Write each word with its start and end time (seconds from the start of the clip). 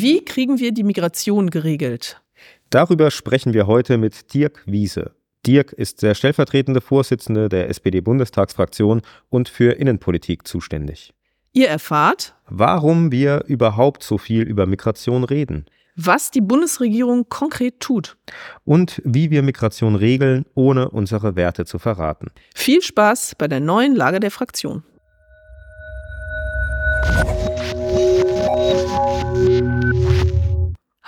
Wie 0.00 0.24
kriegen 0.24 0.60
wir 0.60 0.70
die 0.70 0.84
Migration 0.84 1.50
geregelt? 1.50 2.22
Darüber 2.70 3.10
sprechen 3.10 3.52
wir 3.52 3.66
heute 3.66 3.98
mit 3.98 4.32
Dirk 4.32 4.62
Wiese. 4.64 5.10
Dirk 5.44 5.72
ist 5.72 6.04
der 6.04 6.14
stellvertretende 6.14 6.80
Vorsitzende 6.80 7.48
der 7.48 7.68
SPD-Bundestagsfraktion 7.68 9.02
und 9.28 9.48
für 9.48 9.72
Innenpolitik 9.72 10.46
zuständig. 10.46 11.12
Ihr 11.52 11.66
erfahrt, 11.66 12.36
warum 12.48 13.10
wir 13.10 13.42
überhaupt 13.48 14.04
so 14.04 14.18
viel 14.18 14.42
über 14.42 14.66
Migration 14.66 15.24
reden, 15.24 15.66
was 15.96 16.30
die 16.30 16.42
Bundesregierung 16.42 17.28
konkret 17.28 17.80
tut 17.80 18.16
und 18.64 19.02
wie 19.04 19.32
wir 19.32 19.42
Migration 19.42 19.96
regeln, 19.96 20.44
ohne 20.54 20.90
unsere 20.90 21.34
Werte 21.34 21.64
zu 21.64 21.80
verraten. 21.80 22.28
Viel 22.54 22.82
Spaß 22.82 23.34
bei 23.36 23.48
der 23.48 23.58
neuen 23.58 23.96
Lage 23.96 24.20
der 24.20 24.30
Fraktion. 24.30 24.84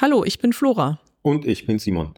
Hallo, 0.00 0.24
ich 0.24 0.38
bin 0.38 0.54
Flora. 0.54 0.98
Und 1.20 1.44
ich 1.44 1.66
bin 1.66 1.78
Simon. 1.78 2.14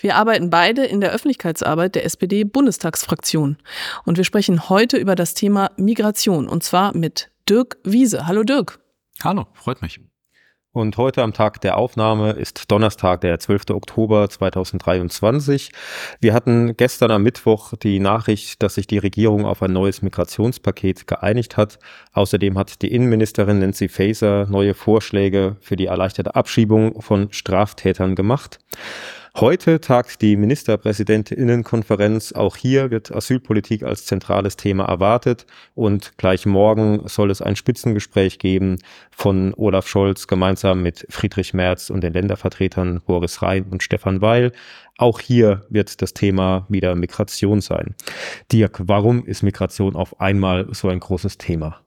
Wir 0.00 0.16
arbeiten 0.16 0.50
beide 0.50 0.84
in 0.84 1.00
der 1.00 1.12
Öffentlichkeitsarbeit 1.12 1.94
der 1.94 2.04
SPD-Bundestagsfraktion. 2.04 3.58
Und 4.04 4.16
wir 4.16 4.24
sprechen 4.24 4.68
heute 4.68 4.96
über 4.96 5.14
das 5.14 5.34
Thema 5.34 5.70
Migration 5.76 6.48
und 6.48 6.64
zwar 6.64 6.96
mit 6.96 7.30
Dirk 7.48 7.78
Wiese. 7.84 8.26
Hallo 8.26 8.42
Dirk. 8.42 8.80
Hallo, 9.22 9.46
freut 9.54 9.82
mich. 9.82 10.00
Und 10.76 10.98
heute 10.98 11.22
am 11.22 11.32
Tag 11.32 11.62
der 11.62 11.78
Aufnahme 11.78 12.32
ist 12.32 12.70
Donnerstag, 12.70 13.22
der 13.22 13.38
12. 13.38 13.70
Oktober 13.70 14.28
2023. 14.28 15.72
Wir 16.20 16.34
hatten 16.34 16.76
gestern 16.76 17.12
am 17.12 17.22
Mittwoch 17.22 17.72
die 17.82 17.98
Nachricht, 17.98 18.62
dass 18.62 18.74
sich 18.74 18.86
die 18.86 18.98
Regierung 18.98 19.46
auf 19.46 19.62
ein 19.62 19.72
neues 19.72 20.02
Migrationspaket 20.02 21.06
geeinigt 21.06 21.56
hat. 21.56 21.78
Außerdem 22.12 22.58
hat 22.58 22.82
die 22.82 22.92
Innenministerin 22.92 23.60
Nancy 23.60 23.88
Faeser 23.88 24.44
neue 24.50 24.74
Vorschläge 24.74 25.56
für 25.62 25.76
die 25.76 25.86
erleichterte 25.86 26.34
Abschiebung 26.34 27.00
von 27.00 27.32
Straftätern 27.32 28.14
gemacht. 28.14 28.58
Heute 29.38 29.82
tagt 29.82 30.22
die 30.22 30.34
Ministerpräsidentinnenkonferenz. 30.34 32.32
Auch 32.32 32.56
hier 32.56 32.90
wird 32.90 33.14
Asylpolitik 33.14 33.82
als 33.82 34.06
zentrales 34.06 34.56
Thema 34.56 34.86
erwartet 34.86 35.44
und 35.74 36.16
gleich 36.16 36.46
morgen 36.46 37.06
soll 37.06 37.30
es 37.30 37.42
ein 37.42 37.54
Spitzengespräch 37.54 38.38
geben 38.38 38.78
von 39.10 39.52
Olaf 39.58 39.88
Scholz 39.88 40.26
gemeinsam 40.26 40.82
mit 40.82 41.06
Friedrich 41.10 41.52
Merz 41.52 41.90
und 41.90 42.00
den 42.00 42.14
Ländervertretern 42.14 43.02
Boris 43.04 43.42
Rhein 43.42 43.66
und 43.70 43.82
Stefan 43.82 44.22
Weil. 44.22 44.52
Auch 44.96 45.20
hier 45.20 45.66
wird 45.68 46.00
das 46.00 46.14
Thema 46.14 46.64
wieder 46.70 46.94
Migration 46.94 47.60
sein. 47.60 47.94
Dirk, 48.50 48.80
warum 48.86 49.26
ist 49.26 49.42
Migration 49.42 49.96
auf 49.96 50.18
einmal 50.18 50.66
so 50.72 50.88
ein 50.88 51.00
großes 51.00 51.36
Thema? 51.36 51.85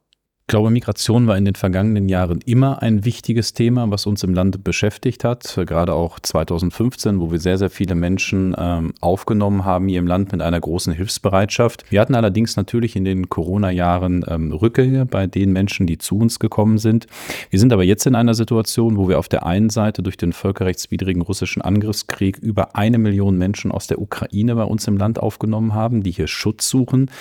Ich 0.50 0.52
glaube, 0.52 0.72
Migration 0.72 1.28
war 1.28 1.38
in 1.38 1.45
den 1.45 1.53
vergangenen 1.53 2.09
Jahren 2.09 2.39
immer 2.44 2.81
ein 2.81 3.05
wichtiges 3.05 3.53
Thema, 3.53 3.92
was 3.92 4.08
uns 4.08 4.23
im 4.23 4.33
Land 4.33 4.64
beschäftigt 4.64 5.23
hat. 5.23 5.61
Gerade 5.67 5.94
auch 5.94 6.19
2015, 6.19 7.19
wo 7.19 7.31
wir 7.31 7.39
sehr, 7.39 7.59
sehr 7.59 7.69
viele 7.69 7.94
Menschen 7.94 8.56
ähm, 8.58 8.95
aufgenommen 9.00 9.64
haben 9.64 9.88
hier 9.88 10.00
im 10.00 10.08
Land 10.08 10.31
mit 10.31 10.41
einer 10.41 10.59
großen 10.59 10.91
Hilfsbereitschaft. 10.91 11.91
Wir 11.91 12.02
hatten 12.02 12.16
allerdings 12.16 12.56
natürlich 12.56 12.95
in 12.95 13.06
den 13.06 13.30
Corona-Jahren 13.30 14.25
ähm, 14.28 14.52
Rückgänge 14.52 15.06
bei 15.06 15.28
den 15.28 15.53
Menschen, 15.53 15.86
die 15.86 16.00
zu 16.00 16.17
uns 16.17 16.39
gekommen 16.39 16.80
sind. 16.80 17.06
Wir 17.52 17.59
sind 17.59 17.72
aber 17.72 17.84
jetzt 17.84 18.08
in 18.08 18.16
einer 18.16 18.34
Situation, 18.34 18.97
wo 18.97 19.08
wir 19.08 19.19
auf 19.19 19.30
der 19.30 19.45
einen 19.45 19.69
Seite 19.69 20.02
durch 20.02 20.17
den 20.17 20.34
völkerrechtswidrigen 20.34 21.22
russischen 21.22 21.61
Angriffskrieg 21.61 22.39
über 22.39 22.75
eine 22.75 22.97
Million 22.97 23.38
Menschen 23.38 23.72
aus 23.72 23.86
der 23.86 24.02
Ukraine 24.02 24.56
bei 24.56 24.63
uns 24.63 24.88
im 24.88 24.97
Land 24.97 25.19
aufgenommen 25.19 25.75
haben, 25.75 26.02
die 26.02 26.09
hier 26.09 26.28
Schutz 26.28 26.67
suchen, 26.67 27.11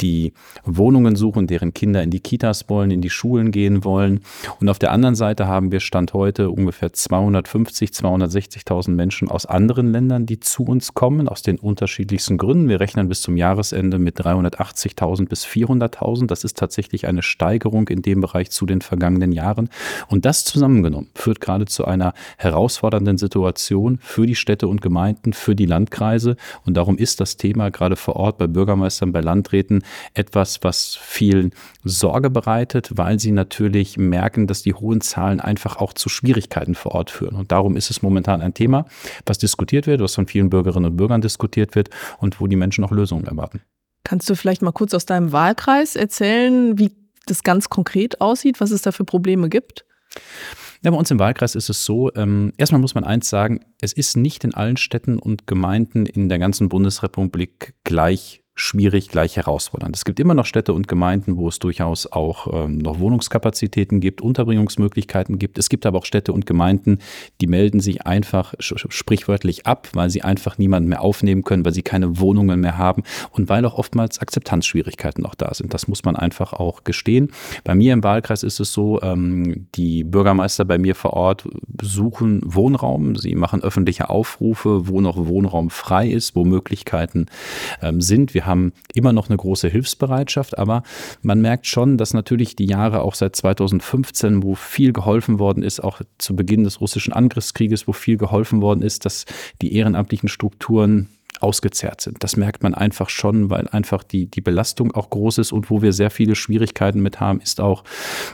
die 0.00 0.34
Wohnungen 0.64 1.16
suchen, 1.16 1.48
deren 1.48 1.74
Kinder 1.74 2.00
in 2.04 2.10
die 2.10 2.20
Kitas 2.20 2.68
wollen 2.68 2.75
wollen, 2.76 2.90
in 2.90 3.00
die 3.00 3.10
Schulen 3.10 3.52
gehen 3.52 3.84
wollen. 3.84 4.20
Und 4.60 4.68
auf 4.68 4.78
der 4.78 4.92
anderen 4.92 5.14
Seite 5.14 5.46
haben 5.48 5.72
wir 5.72 5.80
Stand 5.80 6.12
heute 6.12 6.50
ungefähr 6.50 6.92
250, 6.92 7.90
260.000 7.90 8.90
Menschen 8.90 9.28
aus 9.28 9.46
anderen 9.46 9.92
Ländern, 9.92 10.26
die 10.26 10.40
zu 10.40 10.64
uns 10.64 10.92
kommen, 10.92 11.26
aus 11.26 11.40
den 11.40 11.58
unterschiedlichsten 11.58 12.36
Gründen. 12.36 12.68
Wir 12.68 12.80
rechnen 12.80 13.08
bis 13.08 13.22
zum 13.22 13.38
Jahresende 13.38 13.98
mit 13.98 14.20
380.000 14.20 15.26
bis 15.26 15.46
400.000. 15.46 16.26
Das 16.26 16.44
ist 16.44 16.58
tatsächlich 16.58 17.06
eine 17.06 17.22
Steigerung 17.22 17.88
in 17.88 18.02
dem 18.02 18.20
Bereich 18.20 18.50
zu 18.50 18.66
den 18.66 18.82
vergangenen 18.82 19.32
Jahren. 19.32 19.70
Und 20.08 20.26
das 20.26 20.44
zusammengenommen 20.44 21.08
führt 21.14 21.40
gerade 21.40 21.64
zu 21.64 21.86
einer 21.86 22.12
herausfordernden 22.36 23.16
Situation 23.16 23.98
für 24.02 24.26
die 24.26 24.34
Städte 24.34 24.68
und 24.68 24.82
Gemeinden, 24.82 25.32
für 25.32 25.56
die 25.56 25.66
Landkreise. 25.66 26.36
Und 26.66 26.76
darum 26.76 26.98
ist 26.98 27.20
das 27.20 27.38
Thema 27.38 27.70
gerade 27.70 27.96
vor 27.96 28.16
Ort 28.16 28.36
bei 28.36 28.46
Bürgermeistern, 28.46 29.12
bei 29.12 29.20
Landräten 29.22 29.82
etwas, 30.12 30.58
was 30.62 30.98
vielen 31.00 31.52
Sorge 31.82 32.28
bereitet 32.28 32.65
begleitet, 32.66 32.96
weil 32.96 33.18
sie 33.18 33.32
natürlich 33.32 33.96
merken, 33.96 34.46
dass 34.46 34.62
die 34.62 34.74
hohen 34.74 35.00
Zahlen 35.00 35.40
einfach 35.40 35.76
auch 35.76 35.92
zu 35.92 36.08
Schwierigkeiten 36.08 36.74
vor 36.74 36.92
Ort 36.92 37.10
führen. 37.10 37.36
Und 37.36 37.52
darum 37.52 37.76
ist 37.76 37.90
es 37.90 38.02
momentan 38.02 38.42
ein 38.42 38.54
Thema, 38.54 38.86
was 39.24 39.38
diskutiert 39.38 39.86
wird, 39.86 40.00
was 40.00 40.14
von 40.14 40.26
vielen 40.26 40.50
Bürgerinnen 40.50 40.90
und 40.90 40.96
Bürgern 40.96 41.20
diskutiert 41.20 41.74
wird 41.74 41.90
und 42.18 42.40
wo 42.40 42.46
die 42.46 42.56
Menschen 42.56 42.84
auch 42.84 42.90
Lösungen 42.90 43.26
erwarten. 43.26 43.60
Kannst 44.04 44.28
du 44.30 44.36
vielleicht 44.36 44.62
mal 44.62 44.72
kurz 44.72 44.94
aus 44.94 45.06
deinem 45.06 45.32
Wahlkreis 45.32 45.96
erzählen, 45.96 46.78
wie 46.78 46.92
das 47.26 47.42
ganz 47.42 47.68
konkret 47.68 48.20
aussieht, 48.20 48.60
was 48.60 48.70
es 48.70 48.82
da 48.82 48.92
für 48.92 49.04
Probleme 49.04 49.48
gibt? 49.48 49.84
Ja, 50.82 50.90
bei 50.90 50.96
uns 50.96 51.10
im 51.10 51.18
Wahlkreis 51.18 51.56
ist 51.56 51.68
es 51.68 51.84
so, 51.84 52.12
ähm, 52.14 52.52
erstmal 52.58 52.80
muss 52.80 52.94
man 52.94 53.02
eins 53.02 53.28
sagen, 53.28 53.60
es 53.80 53.92
ist 53.92 54.16
nicht 54.16 54.44
in 54.44 54.54
allen 54.54 54.76
Städten 54.76 55.18
und 55.18 55.46
Gemeinden 55.46 56.06
in 56.06 56.28
der 56.28 56.38
ganzen 56.38 56.68
Bundesrepublik 56.68 57.74
gleich 57.82 58.44
schwierig, 58.58 59.08
gleich 59.08 59.36
herausfordernd. 59.36 59.94
Es 59.94 60.06
gibt 60.06 60.18
immer 60.18 60.32
noch 60.32 60.46
Städte 60.46 60.72
und 60.72 60.88
Gemeinden, 60.88 61.36
wo 61.36 61.46
es 61.46 61.58
durchaus 61.58 62.10
auch 62.10 62.64
ähm, 62.64 62.78
noch 62.78 62.98
Wohnungskapazitäten 62.98 64.00
gibt, 64.00 64.22
Unterbringungsmöglichkeiten 64.22 65.38
gibt. 65.38 65.58
Es 65.58 65.68
gibt 65.68 65.84
aber 65.84 65.98
auch 65.98 66.06
Städte 66.06 66.32
und 66.32 66.46
Gemeinden, 66.46 66.98
die 67.42 67.48
melden 67.48 67.80
sich 67.80 68.06
einfach 68.06 68.54
sprichwörtlich 68.58 69.66
ab, 69.66 69.88
weil 69.92 70.08
sie 70.08 70.22
einfach 70.22 70.56
niemanden 70.56 70.88
mehr 70.88 71.02
aufnehmen 71.02 71.44
können, 71.44 71.66
weil 71.66 71.74
sie 71.74 71.82
keine 71.82 72.18
Wohnungen 72.18 72.58
mehr 72.58 72.78
haben 72.78 73.02
und 73.30 73.50
weil 73.50 73.64
auch 73.66 73.74
oftmals 73.74 74.20
Akzeptanzschwierigkeiten 74.20 75.22
noch 75.22 75.34
da 75.34 75.52
sind. 75.52 75.74
Das 75.74 75.86
muss 75.86 76.04
man 76.04 76.16
einfach 76.16 76.54
auch 76.54 76.82
gestehen. 76.84 77.32
Bei 77.62 77.74
mir 77.74 77.92
im 77.92 78.02
Wahlkreis 78.02 78.42
ist 78.42 78.58
es 78.58 78.72
so, 78.72 79.02
ähm, 79.02 79.66
die 79.74 80.02
Bürgermeister 80.02 80.64
bei 80.64 80.78
mir 80.78 80.94
vor 80.94 81.12
Ort 81.12 81.46
suchen 81.82 82.40
Wohnraum. 82.42 83.16
Sie 83.16 83.34
machen 83.34 83.62
öffentliche 83.62 84.08
Aufrufe, 84.08 84.88
wo 84.88 85.02
noch 85.02 85.26
Wohnraum 85.26 85.68
frei 85.68 86.08
ist, 86.08 86.34
wo 86.34 86.46
Möglichkeiten 86.46 87.26
ähm, 87.82 88.00
sind. 88.00 88.32
Wir 88.32 88.45
haben 88.46 88.72
immer 88.94 89.12
noch 89.12 89.28
eine 89.28 89.36
große 89.36 89.68
Hilfsbereitschaft, 89.68 90.58
aber 90.58 90.82
man 91.22 91.40
merkt 91.40 91.66
schon, 91.66 91.98
dass 91.98 92.14
natürlich 92.14 92.56
die 92.56 92.66
Jahre 92.66 93.02
auch 93.02 93.14
seit 93.14 93.36
2015, 93.36 94.42
wo 94.42 94.54
viel 94.54 94.92
geholfen 94.92 95.38
worden 95.38 95.62
ist, 95.62 95.82
auch 95.82 96.00
zu 96.18 96.36
Beginn 96.36 96.64
des 96.64 96.80
russischen 96.80 97.12
Angriffskrieges, 97.12 97.88
wo 97.88 97.92
viel 97.92 98.16
geholfen 98.16 98.60
worden 98.62 98.82
ist, 98.82 99.04
dass 99.04 99.24
die 99.62 99.74
ehrenamtlichen 99.74 100.28
Strukturen 100.28 101.08
ausgezerrt 101.40 102.00
sind. 102.00 102.22
Das 102.22 102.36
merkt 102.36 102.62
man 102.62 102.74
einfach 102.74 103.08
schon, 103.08 103.50
weil 103.50 103.68
einfach 103.68 104.02
die, 104.02 104.26
die 104.26 104.40
Belastung 104.40 104.92
auch 104.92 105.10
groß 105.10 105.38
ist 105.38 105.52
und 105.52 105.70
wo 105.70 105.82
wir 105.82 105.92
sehr 105.92 106.10
viele 106.10 106.34
Schwierigkeiten 106.34 107.00
mit 107.00 107.20
haben, 107.20 107.40
ist 107.40 107.60
auch 107.60 107.84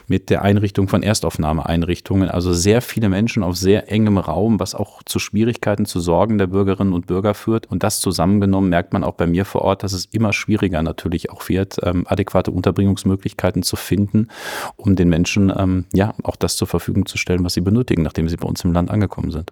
mit 0.07 0.29
der 0.29 0.41
Einrichtung 0.41 0.87
von 0.87 1.03
Erstaufnahmeeinrichtungen. 1.03 2.29
Also 2.29 2.53
sehr 2.53 2.81
viele 2.81 3.09
Menschen 3.09 3.43
auf 3.43 3.55
sehr 3.55 3.91
engem 3.91 4.17
Raum, 4.17 4.59
was 4.59 4.75
auch 4.75 5.03
zu 5.03 5.19
Schwierigkeiten, 5.19 5.85
zu 5.85 5.99
Sorgen 5.99 6.37
der 6.37 6.47
Bürgerinnen 6.47 6.93
und 6.93 7.07
Bürger 7.07 7.33
führt. 7.33 7.65
Und 7.67 7.83
das 7.83 7.99
zusammengenommen 7.99 8.69
merkt 8.69 8.93
man 8.93 9.03
auch 9.03 9.15
bei 9.15 9.27
mir 9.27 9.45
vor 9.45 9.61
Ort, 9.61 9.83
dass 9.83 9.93
es 9.93 10.05
immer 10.05 10.33
schwieriger 10.33 10.83
natürlich 10.83 11.31
auch 11.31 11.49
wird, 11.49 11.77
ähm, 11.83 12.05
adäquate 12.07 12.51
Unterbringungsmöglichkeiten 12.51 13.63
zu 13.63 13.75
finden, 13.75 14.27
um 14.75 14.95
den 14.95 15.09
Menschen 15.09 15.51
ähm, 15.55 15.85
ja 15.93 16.13
auch 16.23 16.35
das 16.35 16.57
zur 16.57 16.67
Verfügung 16.67 17.05
zu 17.05 17.17
stellen, 17.17 17.43
was 17.43 17.53
sie 17.53 17.61
benötigen, 17.61 18.03
nachdem 18.03 18.29
sie 18.29 18.37
bei 18.37 18.47
uns 18.47 18.63
im 18.63 18.73
Land 18.73 18.91
angekommen 18.91 19.31
sind. 19.31 19.51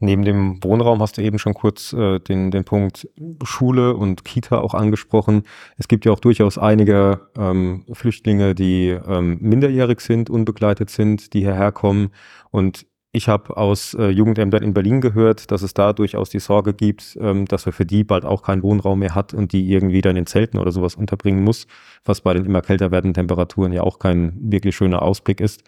Neben 0.00 0.24
dem 0.24 0.64
Wohnraum 0.64 1.00
hast 1.00 1.18
du 1.18 1.22
eben 1.22 1.38
schon 1.38 1.52
kurz 1.52 1.92
äh, 1.92 2.18
den, 2.20 2.50
den 2.50 2.64
Punkt 2.64 3.06
Schule 3.44 3.94
und 3.94 4.24
Kita 4.24 4.58
auch 4.58 4.72
angesprochen. 4.72 5.42
Es 5.76 5.88
gibt 5.88 6.06
ja 6.06 6.12
auch 6.12 6.20
durchaus 6.20 6.56
einige 6.56 7.28
ähm, 7.36 7.84
Flüchtlinge, 7.92 8.54
die 8.54 8.88
ähm, 8.88 9.36
minderjährig 9.40 10.00
sind, 10.00 10.30
unbegleitet 10.30 10.88
sind, 10.88 11.34
die 11.34 11.40
hierher 11.40 11.70
kommen. 11.70 12.10
Und 12.50 12.86
ich 13.12 13.28
habe 13.28 13.56
aus 13.56 13.94
äh, 13.94 14.08
Jugendämtern 14.08 14.62
in 14.62 14.72
Berlin 14.72 15.00
gehört, 15.00 15.50
dass 15.50 15.62
es 15.62 15.74
da 15.74 15.92
durchaus 15.92 16.30
die 16.30 16.38
Sorge 16.38 16.72
gibt, 16.72 17.18
ähm, 17.20 17.44
dass 17.44 17.66
wir 17.66 17.72
für 17.72 17.84
die 17.84 18.04
bald 18.04 18.24
auch 18.24 18.42
keinen 18.42 18.62
Wohnraum 18.62 19.00
mehr 19.00 19.14
hat 19.14 19.34
und 19.34 19.52
die 19.52 19.68
irgendwie 19.70 20.00
dann 20.00 20.16
in 20.16 20.26
Zelten 20.26 20.58
oder 20.58 20.70
sowas 20.70 20.94
unterbringen 20.94 21.42
muss, 21.42 21.66
was 22.04 22.20
bei 22.20 22.32
den 22.32 22.46
immer 22.46 22.62
kälter 22.62 22.90
werdenden 22.90 23.14
Temperaturen 23.14 23.72
ja 23.72 23.82
auch 23.82 23.98
kein 23.98 24.38
wirklich 24.40 24.76
schöner 24.76 25.02
Ausblick 25.02 25.40
ist. 25.40 25.64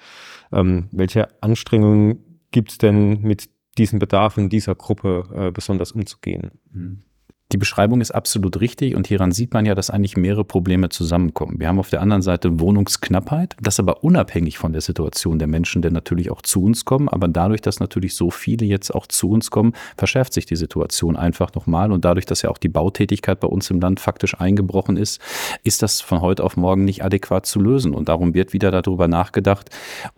Ähm, 0.52 0.88
welche 0.92 1.28
Anstrengungen 1.42 2.40
gibt 2.52 2.70
es 2.70 2.78
denn 2.78 3.20
mit 3.22 3.48
diesen 3.78 3.98
Bedarfen 3.98 4.48
dieser 4.48 4.74
Gruppe 4.74 5.28
äh, 5.34 5.50
besonders 5.50 5.92
umzugehen. 5.92 6.52
Mhm. 6.72 7.02
Die 7.52 7.58
Beschreibung 7.58 8.00
ist 8.00 8.12
absolut 8.12 8.62
richtig 8.62 8.96
und 8.96 9.06
hieran 9.06 9.30
sieht 9.30 9.52
man 9.52 9.66
ja, 9.66 9.74
dass 9.74 9.90
eigentlich 9.90 10.16
mehrere 10.16 10.42
Probleme 10.42 10.88
zusammenkommen. 10.88 11.60
Wir 11.60 11.68
haben 11.68 11.78
auf 11.78 11.90
der 11.90 12.00
anderen 12.00 12.22
Seite 12.22 12.60
Wohnungsknappheit, 12.60 13.56
das 13.60 13.78
aber 13.78 14.02
unabhängig 14.02 14.56
von 14.56 14.72
der 14.72 14.80
Situation 14.80 15.38
der 15.38 15.48
Menschen, 15.48 15.82
die 15.82 15.90
natürlich 15.90 16.30
auch 16.30 16.40
zu 16.40 16.62
uns 16.64 16.86
kommen. 16.86 17.10
Aber 17.10 17.28
dadurch, 17.28 17.60
dass 17.60 17.78
natürlich 17.78 18.16
so 18.16 18.30
viele 18.30 18.64
jetzt 18.64 18.94
auch 18.94 19.06
zu 19.06 19.28
uns 19.28 19.50
kommen, 19.50 19.74
verschärft 19.98 20.32
sich 20.32 20.46
die 20.46 20.56
Situation 20.56 21.14
einfach 21.14 21.52
nochmal. 21.52 21.92
Und 21.92 22.06
dadurch, 22.06 22.24
dass 22.24 22.40
ja 22.40 22.48
auch 22.48 22.56
die 22.56 22.70
Bautätigkeit 22.70 23.38
bei 23.40 23.48
uns 23.48 23.68
im 23.68 23.80
Land 23.80 24.00
faktisch 24.00 24.40
eingebrochen 24.40 24.96
ist, 24.96 25.20
ist 25.62 25.82
das 25.82 26.00
von 26.00 26.22
heute 26.22 26.44
auf 26.44 26.56
morgen 26.56 26.86
nicht 26.86 27.04
adäquat 27.04 27.44
zu 27.44 27.60
lösen. 27.60 27.92
Und 27.92 28.08
darum 28.08 28.32
wird 28.32 28.54
wieder 28.54 28.70
darüber 28.70 29.08
nachgedacht, 29.08 29.68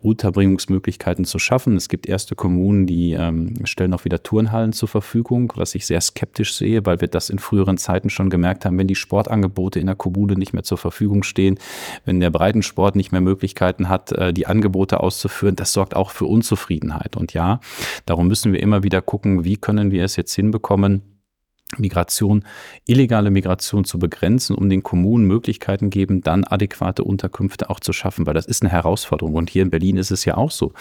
Unterbringungsmöglichkeiten 0.03 1.25
zu 1.25 1.41
schaffen. 1.41 1.75
Es 1.75 1.89
gibt 1.89 2.07
erste 2.07 2.37
Kommunen, 2.37 2.87
die 2.87 3.15
ähm, 3.15 3.55
stellen 3.65 3.93
auch 3.93 4.05
wieder 4.05 4.23
Turnhallen 4.23 4.73
zur 4.73 4.89
Verfügung, 4.89 5.53
was 5.57 5.75
ich 5.75 5.85
sehr 5.85 6.01
skeptisch 6.01 6.55
sehe, 6.55 6.87
weil 6.87 7.01
wir 7.01 7.09
das 7.09 7.24
das 7.25 7.31
in 7.31 7.39
früheren 7.39 7.79
Zeiten 7.79 8.11
schon 8.11 8.31
gemerkt 8.31 8.65
haben, 8.65 8.79
wenn 8.79 8.87
die 8.87 8.95
Sportangebote 8.95 9.81
in 9.81 9.87
der 9.87 9.97
Kommune 9.97 10.35
nicht 10.35 10.53
mehr 10.53 10.63
zur 10.63 10.79
Verfügung 10.79 11.23
stehen, 11.23 11.59
wenn 12.05 12.21
der 12.21 12.31
Breitensport 12.31 12.97
nicht 12.97 13.13
mehr 13.13 13.21
Möglichkeiten 13.21 13.89
hat, 13.89 14.13
äh, 14.13 14.33
die 14.33 14.47
Angebote 14.47 15.01
auszuführen, 15.01 15.57
das 15.57 15.73
sorgt 15.73 15.97
auch 15.97 16.11
für 16.11 16.27
Unzufriedenheit. 16.27 17.17
Und 17.17 17.33
ja, 17.33 17.61
darum 18.07 18.29
müssen 18.29 18.53
wir 18.53 18.61
immer 18.61 18.83
wieder 18.83 19.01
gucken, 19.01 19.45
wie 19.45 19.57
können 19.57 19.91
wir 19.91 20.05
es 20.05 20.17
jetzt 20.17 20.35
hinbekommen, 20.35 21.14
Migration, 21.79 22.45
illegale 22.87 23.31
Migration 23.31 23.85
zu 23.85 23.99
begrenzen, 23.99 24.55
um 24.55 24.69
den 24.69 24.83
Kommunen 24.83 25.27
Möglichkeiten 25.27 25.91
geben, 25.91 26.21
dann 26.21 26.45
adäquate 26.45 27.05
Unterkünfte 27.05 27.71
auch 27.71 27.81
zu 27.81 27.93
schaffen, 27.93 28.27
weil 28.27 28.35
das 28.35 28.47
ist 28.47 28.63
eine 28.63 28.71
Herausforderung. 28.71 29.35
Und 29.35 29.51
hier 29.51 29.63
in 29.63 29.71
Berlin 29.71 29.97
ist 29.97 30.11
es 30.11 30.25
ja 30.25 30.37
auch 30.37 30.51
so. 30.51 30.73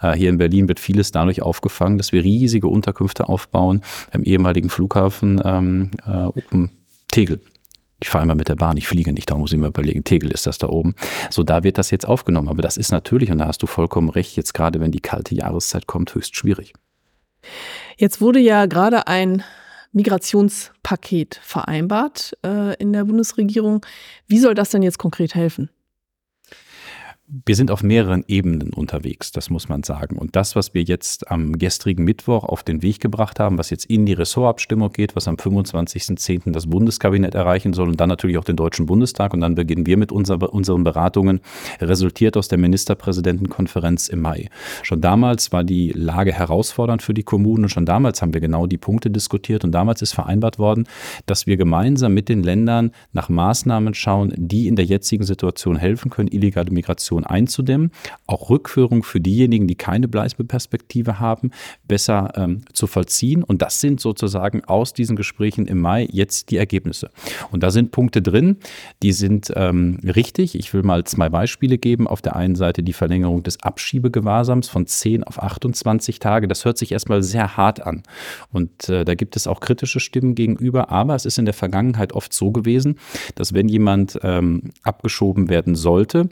Äh, 0.00 0.12
hier 0.12 0.28
in 0.28 0.38
Berlin 0.38 0.68
wird 0.68 0.80
vieles 0.80 1.10
dadurch 1.10 1.42
aufgefangen, 1.42 1.98
dass 1.98 2.12
wir 2.12 2.22
riesige 2.22 2.68
Unterkünfte 2.68 3.28
aufbauen 3.28 3.82
im 4.12 4.24
ehemaligen 4.24 4.68
Flughafen 4.68 5.40
ähm, 5.44 5.90
äh, 6.06 6.68
Tegel. 7.08 7.40
Ich 8.00 8.08
fahre 8.08 8.24
immer 8.24 8.34
mit 8.34 8.48
der 8.48 8.56
Bahn, 8.56 8.76
ich 8.76 8.88
fliege 8.88 9.12
nicht, 9.12 9.30
da 9.30 9.36
muss 9.36 9.52
ich 9.52 9.58
mir 9.58 9.68
überlegen, 9.68 10.02
Tegel 10.02 10.32
ist 10.32 10.46
das 10.46 10.58
da 10.58 10.68
oben. 10.68 10.96
So, 11.30 11.44
da 11.44 11.62
wird 11.62 11.78
das 11.78 11.92
jetzt 11.92 12.06
aufgenommen. 12.06 12.48
Aber 12.48 12.60
das 12.60 12.76
ist 12.76 12.90
natürlich, 12.90 13.30
und 13.30 13.38
da 13.38 13.46
hast 13.46 13.62
du 13.62 13.68
vollkommen 13.68 14.08
recht, 14.08 14.36
jetzt 14.36 14.54
gerade 14.54 14.80
wenn 14.80 14.90
die 14.90 15.00
kalte 15.00 15.36
Jahreszeit 15.36 15.86
kommt, 15.86 16.12
höchst 16.14 16.34
schwierig. 16.34 16.72
Jetzt 17.96 18.20
wurde 18.20 18.40
ja 18.40 18.66
gerade 18.66 19.06
ein 19.06 19.44
Migrationspaket 19.92 21.40
vereinbart 21.42 22.36
äh, 22.44 22.74
in 22.76 22.92
der 22.92 23.04
Bundesregierung. 23.04 23.84
Wie 24.26 24.38
soll 24.38 24.54
das 24.54 24.70
denn 24.70 24.82
jetzt 24.82 24.98
konkret 24.98 25.34
helfen? 25.34 25.70
Wir 27.46 27.56
sind 27.56 27.70
auf 27.70 27.82
mehreren 27.82 28.24
Ebenen 28.28 28.74
unterwegs, 28.74 29.32
das 29.32 29.48
muss 29.48 29.70
man 29.70 29.82
sagen. 29.82 30.18
Und 30.18 30.36
das, 30.36 30.54
was 30.54 30.74
wir 30.74 30.82
jetzt 30.82 31.30
am 31.30 31.58
gestrigen 31.58 32.04
Mittwoch 32.04 32.44
auf 32.44 32.62
den 32.62 32.82
Weg 32.82 33.00
gebracht 33.00 33.40
haben, 33.40 33.56
was 33.56 33.70
jetzt 33.70 33.86
in 33.86 34.04
die 34.04 34.12
Ressortabstimmung 34.12 34.92
geht, 34.92 35.16
was 35.16 35.28
am 35.28 35.36
25.10. 35.36 36.52
das 36.52 36.66
Bundeskabinett 36.66 37.34
erreichen 37.34 37.72
soll 37.72 37.88
und 37.88 37.98
dann 38.00 38.10
natürlich 38.10 38.36
auch 38.36 38.44
den 38.44 38.56
Deutschen 38.56 38.84
Bundestag 38.84 39.32
und 39.32 39.40
dann 39.40 39.54
beginnen 39.54 39.86
wir 39.86 39.96
mit 39.96 40.12
unser, 40.12 40.52
unseren 40.52 40.84
Beratungen, 40.84 41.40
resultiert 41.80 42.36
aus 42.36 42.48
der 42.48 42.58
Ministerpräsidentenkonferenz 42.58 44.08
im 44.08 44.20
Mai. 44.20 44.50
Schon 44.82 45.00
damals 45.00 45.52
war 45.52 45.64
die 45.64 45.90
Lage 45.90 46.34
herausfordernd 46.34 47.00
für 47.00 47.14
die 47.14 47.22
Kommunen 47.22 47.64
und 47.64 47.70
schon 47.70 47.86
damals 47.86 48.20
haben 48.20 48.34
wir 48.34 48.42
genau 48.42 48.66
die 48.66 48.78
Punkte 48.78 49.10
diskutiert 49.10 49.64
und 49.64 49.72
damals 49.72 50.02
ist 50.02 50.12
vereinbart 50.12 50.58
worden, 50.58 50.86
dass 51.24 51.46
wir 51.46 51.56
gemeinsam 51.56 52.12
mit 52.12 52.28
den 52.28 52.42
Ländern 52.42 52.90
nach 53.12 53.30
Maßnahmen 53.30 53.94
schauen, 53.94 54.34
die 54.36 54.68
in 54.68 54.76
der 54.76 54.84
jetzigen 54.84 55.24
Situation 55.24 55.76
helfen 55.76 56.10
können, 56.10 56.28
illegale 56.30 56.70
Migration 56.70 57.21
Situation 57.22 57.26
einzudämmen, 57.26 57.90
auch 58.26 58.50
Rückführung 58.50 59.02
für 59.02 59.20
diejenigen, 59.20 59.66
die 59.66 59.74
keine 59.74 60.08
Bleibeperspektive 60.08 61.20
haben, 61.20 61.50
besser 61.86 62.32
ähm, 62.36 62.62
zu 62.72 62.86
vollziehen. 62.86 63.42
Und 63.42 63.62
das 63.62 63.80
sind 63.80 64.00
sozusagen 64.00 64.64
aus 64.64 64.92
diesen 64.92 65.16
Gesprächen 65.16 65.66
im 65.66 65.80
Mai 65.80 66.08
jetzt 66.10 66.50
die 66.50 66.56
Ergebnisse. 66.56 67.10
Und 67.50 67.62
da 67.62 67.70
sind 67.70 67.90
Punkte 67.90 68.22
drin, 68.22 68.56
die 69.02 69.12
sind 69.12 69.52
ähm, 69.56 69.98
richtig. 70.04 70.54
Ich 70.54 70.72
will 70.74 70.82
mal 70.82 71.04
zwei 71.04 71.28
Beispiele 71.28 71.78
geben. 71.78 72.06
Auf 72.06 72.22
der 72.22 72.36
einen 72.36 72.54
Seite 72.54 72.82
die 72.82 72.92
Verlängerung 72.92 73.42
des 73.42 73.62
Abschiebegewahrsams 73.62 74.68
von 74.68 74.86
10 74.86 75.24
auf 75.24 75.42
28 75.42 76.18
Tage. 76.18 76.48
Das 76.48 76.64
hört 76.64 76.78
sich 76.78 76.92
erstmal 76.92 77.22
sehr 77.22 77.56
hart 77.56 77.84
an. 77.84 78.02
Und 78.52 78.88
äh, 78.88 79.04
da 79.04 79.14
gibt 79.14 79.36
es 79.36 79.46
auch 79.46 79.60
kritische 79.60 80.00
Stimmen 80.00 80.34
gegenüber. 80.34 80.90
Aber 80.90 81.14
es 81.14 81.26
ist 81.26 81.38
in 81.38 81.44
der 81.44 81.54
Vergangenheit 81.54 82.12
oft 82.12 82.32
so 82.32 82.50
gewesen, 82.50 82.98
dass 83.34 83.54
wenn 83.54 83.68
jemand 83.68 84.18
ähm, 84.22 84.70
abgeschoben 84.82 85.48
werden 85.48 85.74
sollte 85.74 86.28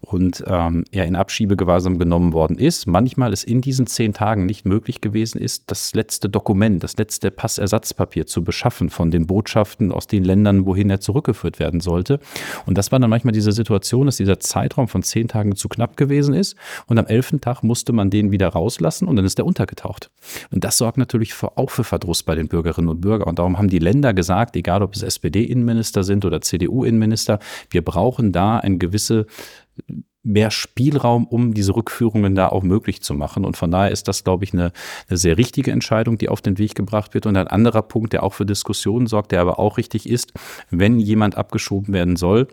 und 0.00 0.29
und 0.30 0.44
ähm, 0.46 0.84
er 0.92 1.06
in 1.06 1.16
Abschiebegewahrsam 1.16 1.98
genommen 1.98 2.32
worden 2.32 2.56
ist, 2.56 2.86
manchmal 2.86 3.32
es 3.32 3.42
in 3.42 3.60
diesen 3.60 3.86
zehn 3.86 4.12
Tagen 4.12 4.46
nicht 4.46 4.64
möglich 4.64 5.00
gewesen 5.00 5.40
ist, 5.40 5.70
das 5.70 5.92
letzte 5.94 6.28
Dokument, 6.28 6.84
das 6.84 6.96
letzte 6.96 7.30
Passersatzpapier 7.30 8.26
zu 8.26 8.44
beschaffen 8.44 8.90
von 8.90 9.10
den 9.10 9.26
Botschaften 9.26 9.90
aus 9.90 10.06
den 10.06 10.22
Ländern, 10.22 10.66
wohin 10.66 10.88
er 10.88 11.00
zurückgeführt 11.00 11.58
werden 11.58 11.80
sollte. 11.80 12.20
Und 12.66 12.78
das 12.78 12.92
war 12.92 13.00
dann 13.00 13.10
manchmal 13.10 13.32
diese 13.32 13.50
Situation, 13.50 14.06
dass 14.06 14.18
dieser 14.18 14.38
Zeitraum 14.38 14.86
von 14.86 15.02
zehn 15.02 15.26
Tagen 15.26 15.56
zu 15.56 15.68
knapp 15.68 15.96
gewesen 15.96 16.34
ist 16.34 16.54
und 16.86 16.98
am 16.98 17.06
elften 17.06 17.40
Tag 17.40 17.62
musste 17.62 17.92
man 17.92 18.10
den 18.10 18.30
wieder 18.30 18.48
rauslassen 18.48 19.08
und 19.08 19.16
dann 19.16 19.24
ist 19.24 19.38
er 19.38 19.46
untergetaucht. 19.46 20.10
Und 20.52 20.62
das 20.62 20.78
sorgt 20.78 20.98
natürlich 20.98 21.34
für, 21.34 21.58
auch 21.58 21.70
für 21.70 21.84
Verdruss 21.84 22.22
bei 22.22 22.36
den 22.36 22.46
Bürgerinnen 22.46 22.88
und 22.88 23.00
Bürgern. 23.00 23.28
Und 23.28 23.38
darum 23.38 23.58
haben 23.58 23.68
die 23.68 23.78
Länder 23.78 24.14
gesagt, 24.14 24.54
egal 24.54 24.82
ob 24.82 24.94
es 24.94 25.02
SPD-Innenminister 25.02 26.04
sind 26.04 26.24
oder 26.24 26.40
CDU-Innenminister, 26.40 27.40
wir 27.70 27.84
brauchen 27.84 28.32
da 28.32 28.58
eine 28.58 28.78
gewisse 28.78 29.26
mehr 30.22 30.50
Spielraum, 30.50 31.26
um 31.26 31.54
diese 31.54 31.74
Rückführungen 31.74 32.34
da 32.34 32.48
auch 32.48 32.62
möglich 32.62 33.02
zu 33.02 33.14
machen. 33.14 33.44
Und 33.44 33.56
von 33.56 33.70
daher 33.70 33.90
ist 33.90 34.06
das, 34.06 34.22
glaube 34.22 34.44
ich, 34.44 34.52
eine, 34.52 34.72
eine, 35.08 35.16
sehr 35.16 35.38
richtige 35.38 35.70
Entscheidung, 35.70 36.18
die 36.18 36.28
auf 36.28 36.42
den 36.42 36.58
Weg 36.58 36.74
gebracht 36.74 37.14
wird. 37.14 37.26
Und 37.26 37.36
ein 37.36 37.48
anderer 37.48 37.82
Punkt, 37.82 38.12
der 38.12 38.22
auch 38.22 38.34
für 38.34 38.46
Diskussionen 38.46 39.06
sorgt, 39.06 39.32
der 39.32 39.40
aber 39.40 39.58
auch 39.58 39.78
richtig 39.78 40.08
ist, 40.08 40.32
wenn 40.70 40.98
jemand 40.98 41.36
abgeschoben 41.36 41.94
werden 41.94 42.16
soll, 42.16 42.48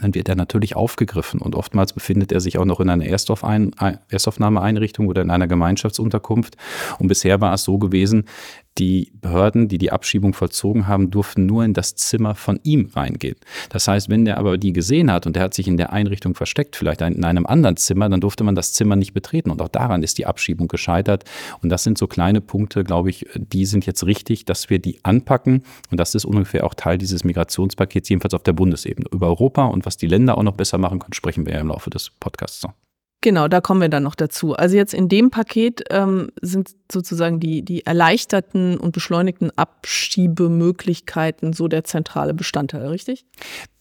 dann 0.00 0.14
wird 0.14 0.28
er 0.28 0.34
natürlich 0.34 0.76
aufgegriffen 0.76 1.40
und 1.40 1.54
oftmals 1.54 1.92
befindet 1.92 2.32
er 2.32 2.40
sich 2.40 2.58
auch 2.58 2.64
noch 2.64 2.80
in 2.80 2.90
einer 2.90 3.06
Erstaufnahmeeinrichtung 3.06 5.06
oder 5.06 5.22
in 5.22 5.30
einer 5.30 5.46
Gemeinschaftsunterkunft. 5.46 6.56
Und 6.98 7.08
bisher 7.08 7.40
war 7.40 7.54
es 7.54 7.64
so 7.64 7.78
gewesen, 7.78 8.24
die 8.78 9.12
Behörden, 9.20 9.68
die 9.68 9.78
die 9.78 9.92
Abschiebung 9.92 10.34
vollzogen 10.34 10.86
haben, 10.86 11.10
durften 11.10 11.46
nur 11.46 11.64
in 11.64 11.72
das 11.72 11.94
Zimmer 11.94 12.34
von 12.34 12.60
ihm 12.62 12.90
reingehen. 12.94 13.36
Das 13.70 13.88
heißt, 13.88 14.08
wenn 14.08 14.24
der 14.24 14.38
aber 14.38 14.58
die 14.58 14.72
gesehen 14.72 15.10
hat 15.10 15.26
und 15.26 15.36
der 15.36 15.42
hat 15.42 15.54
sich 15.54 15.68
in 15.68 15.76
der 15.76 15.92
Einrichtung 15.92 16.34
versteckt, 16.34 16.76
vielleicht 16.76 17.00
in 17.00 17.24
einem 17.24 17.46
anderen 17.46 17.76
Zimmer, 17.76 18.08
dann 18.08 18.20
durfte 18.20 18.44
man 18.44 18.54
das 18.54 18.72
Zimmer 18.72 18.96
nicht 18.96 19.14
betreten. 19.14 19.50
Und 19.50 19.62
auch 19.62 19.68
daran 19.68 20.02
ist 20.02 20.18
die 20.18 20.26
Abschiebung 20.26 20.68
gescheitert. 20.68 21.24
Und 21.62 21.70
das 21.70 21.84
sind 21.84 21.98
so 21.98 22.06
kleine 22.06 22.40
Punkte, 22.40 22.84
glaube 22.84 23.10
ich, 23.10 23.26
die 23.34 23.66
sind 23.66 23.86
jetzt 23.86 24.04
richtig, 24.04 24.44
dass 24.44 24.70
wir 24.70 24.78
die 24.78 25.00
anpacken. 25.04 25.62
Und 25.90 25.98
das 25.98 26.14
ist 26.14 26.24
ungefähr 26.24 26.64
auch 26.64 26.74
Teil 26.74 26.98
dieses 26.98 27.24
Migrationspakets, 27.24 28.08
jedenfalls 28.08 28.34
auf 28.34 28.42
der 28.42 28.52
Bundesebene. 28.52 29.08
Über 29.10 29.28
Europa 29.28 29.66
und 29.66 29.86
was 29.86 29.96
die 29.96 30.06
Länder 30.06 30.38
auch 30.38 30.42
noch 30.42 30.56
besser 30.56 30.78
machen 30.78 30.98
können, 30.98 31.14
sprechen 31.14 31.46
wir 31.46 31.54
ja 31.54 31.60
im 31.60 31.68
Laufe 31.68 31.90
des 31.90 32.10
Podcasts 32.10 32.62
noch. 32.62 32.85
Genau, 33.22 33.48
da 33.48 33.60
kommen 33.60 33.80
wir 33.80 33.88
dann 33.88 34.02
noch 34.02 34.14
dazu. 34.14 34.54
Also 34.54 34.76
jetzt 34.76 34.94
in 34.94 35.08
dem 35.08 35.30
Paket 35.30 35.84
ähm, 35.90 36.30
sind 36.40 36.70
sozusagen 36.92 37.40
die, 37.40 37.62
die 37.62 37.84
erleichterten 37.84 38.78
und 38.78 38.92
beschleunigten 38.92 39.50
Abschiebemöglichkeiten 39.56 41.52
so 41.52 41.66
der 41.66 41.84
zentrale 41.84 42.34
Bestandteil, 42.34 42.86
richtig? 42.86 43.24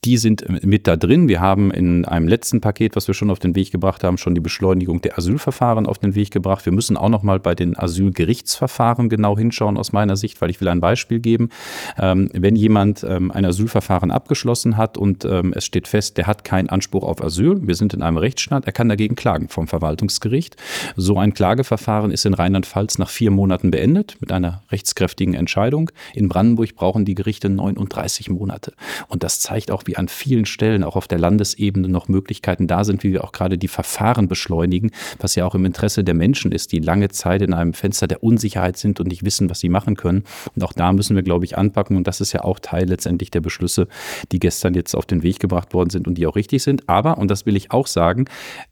Die 0.06 0.18
sind 0.18 0.63
mit 0.63 0.86
da 0.86 0.98
drin. 0.98 1.28
Wir 1.28 1.40
haben 1.42 1.72
in 1.72 2.06
einem 2.06 2.28
letzten 2.28 2.62
Paket, 2.62 2.95
was 2.95 3.07
wir 3.07 3.16
schon 3.16 3.31
auf 3.31 3.40
den 3.40 3.56
Weg 3.56 3.71
gebracht 3.71 4.04
haben, 4.04 4.19
schon 4.19 4.35
die 4.35 4.42
Beschleunigung 4.42 5.02
der 5.02 5.18
Asylverfahren 5.18 5.88
auf 5.88 5.97
den 5.97 6.14
Weg 6.14 6.30
gebracht. 6.30 6.64
Wir 6.68 6.74
müssen 6.74 6.95
auch 6.95 7.09
noch 7.09 7.24
mal 7.24 7.40
bei 7.40 7.56
den 7.56 7.76
Asylgerichtsverfahren 7.76 9.09
genau 9.09 9.35
hinschauen 9.35 9.78
aus 9.78 9.94
meiner 9.94 10.16
Sicht, 10.16 10.42
weil 10.42 10.52
ich 10.52 10.62
will 10.62 10.68
ein 10.68 10.80
Beispiel 10.80 11.19
geben. 11.19 11.50
Ähm, 11.97 12.30
wenn 12.33 12.56
jemand 12.56 13.04
ähm, 13.04 13.31
ein 13.31 13.45
Asylverfahren 13.45 14.12
abgeschlossen 14.12 14.78
hat 14.78 14.95
und 14.95 15.26
ähm, 15.26 15.54
es 15.56 15.66
steht 15.66 15.88
fest, 15.88 16.18
der 16.18 16.28
hat 16.28 16.44
keinen 16.44 16.69
Anspruch 16.69 17.04
auf 17.04 17.24
Asyl, 17.24 17.66
wir 17.66 17.74
sind 17.74 17.95
in 17.95 18.04
einem 18.04 18.18
Rechtsstaat, 18.18 18.66
er 18.66 18.74
kann 18.74 18.90
dagegen 18.90 19.16
klagen 19.16 19.50
vom 19.50 19.68
Verwaltungsgericht. 19.68 20.56
So 20.95 21.18
ein 21.18 21.33
Klageverfahren 21.33 22.12
ist 22.12 22.28
in 22.28 22.35
Rheinland-Pfalz 22.35 23.00
nach 23.00 23.09
vier 23.09 23.31
Monaten 23.31 23.71
beendet 23.71 24.18
mit 24.19 24.31
einer 24.31 24.62
rechtskräftigen 24.71 25.33
Entscheidung. 25.33 25.90
In 26.14 26.30
Brandenburg 26.30 26.76
brauchen 26.76 27.06
die 27.06 27.16
Gerichte 27.16 27.50
39 27.50 28.30
Monate. 28.30 28.74
Und 29.07 29.24
das 29.24 29.40
zeigt 29.40 29.71
auch, 29.71 29.81
wie 29.88 29.94
an 29.99 30.07
vielen 30.07 30.45
Stellen 30.45 30.83
auch 30.83 30.95
auf 30.95 31.07
der 31.07 31.19
Landesebene 31.19 31.87
noch 31.87 32.07
Möglichkeiten 32.07 32.68
da 32.68 32.83
sind, 32.83 33.04
wie 33.04 33.14
wir 33.14 33.23
auch 33.23 33.31
gerade 33.31 33.57
die 33.57 33.68
Verfahren 33.68 34.28
beschleunigen, 34.28 34.92
was 35.19 35.35
ja 35.35 35.45
auch 35.45 35.56
im 35.56 35.66
Interesse 35.66 36.04
der 36.04 36.14
Menschen 36.14 36.52
ist, 36.52 36.71
die 36.71 36.80
lange 36.80 37.09
Zeit 37.09 37.42
in 37.42 37.54
einem 37.54 37.73
Fenster 37.73 38.07
der 38.07 38.23
Unsicherheit 38.23 38.78
sind 38.78 38.99
und 38.99 39.07
nicht 39.07 39.23
wissen, 39.23 39.49
was 39.49 39.59
sie 39.59 39.69
machen 39.69 39.95
können. 39.95 40.23
Und 40.56 40.64
auch 40.64 40.73
da 40.73 40.92
müssen 40.94 41.16
wir, 41.16 41.23
glaube 41.23 41.45
ich, 41.45 41.57
anpacken. 41.57 41.97
Und 41.97 42.07
das 42.07 42.21
ist 42.21 42.33
ja 42.33 42.44
auch 42.44 42.59
Teil 42.59 42.87
letztendlich 42.87 43.31
der 43.31 43.42
Beschlüsse, 43.42 43.87
die 44.31 44.40
gestern 44.40 44.73
jetzt 44.73 44.95
auf 44.95 45.06
den 45.06 45.23
Weg 45.23 45.40
gebracht 45.40 45.73
worden 45.73 45.90
sind 45.90 46.07
und 46.07 46.18
die 46.18 46.28
auch 46.28 46.35
richtig 46.35 46.64
sind. 46.64 46.87
Aber, 46.87 47.18
und 47.18 47.30
das 47.30 47.45
will 47.45 47.56
ich 47.56 47.71
auch 47.71 47.87
sagen, 47.87 48.25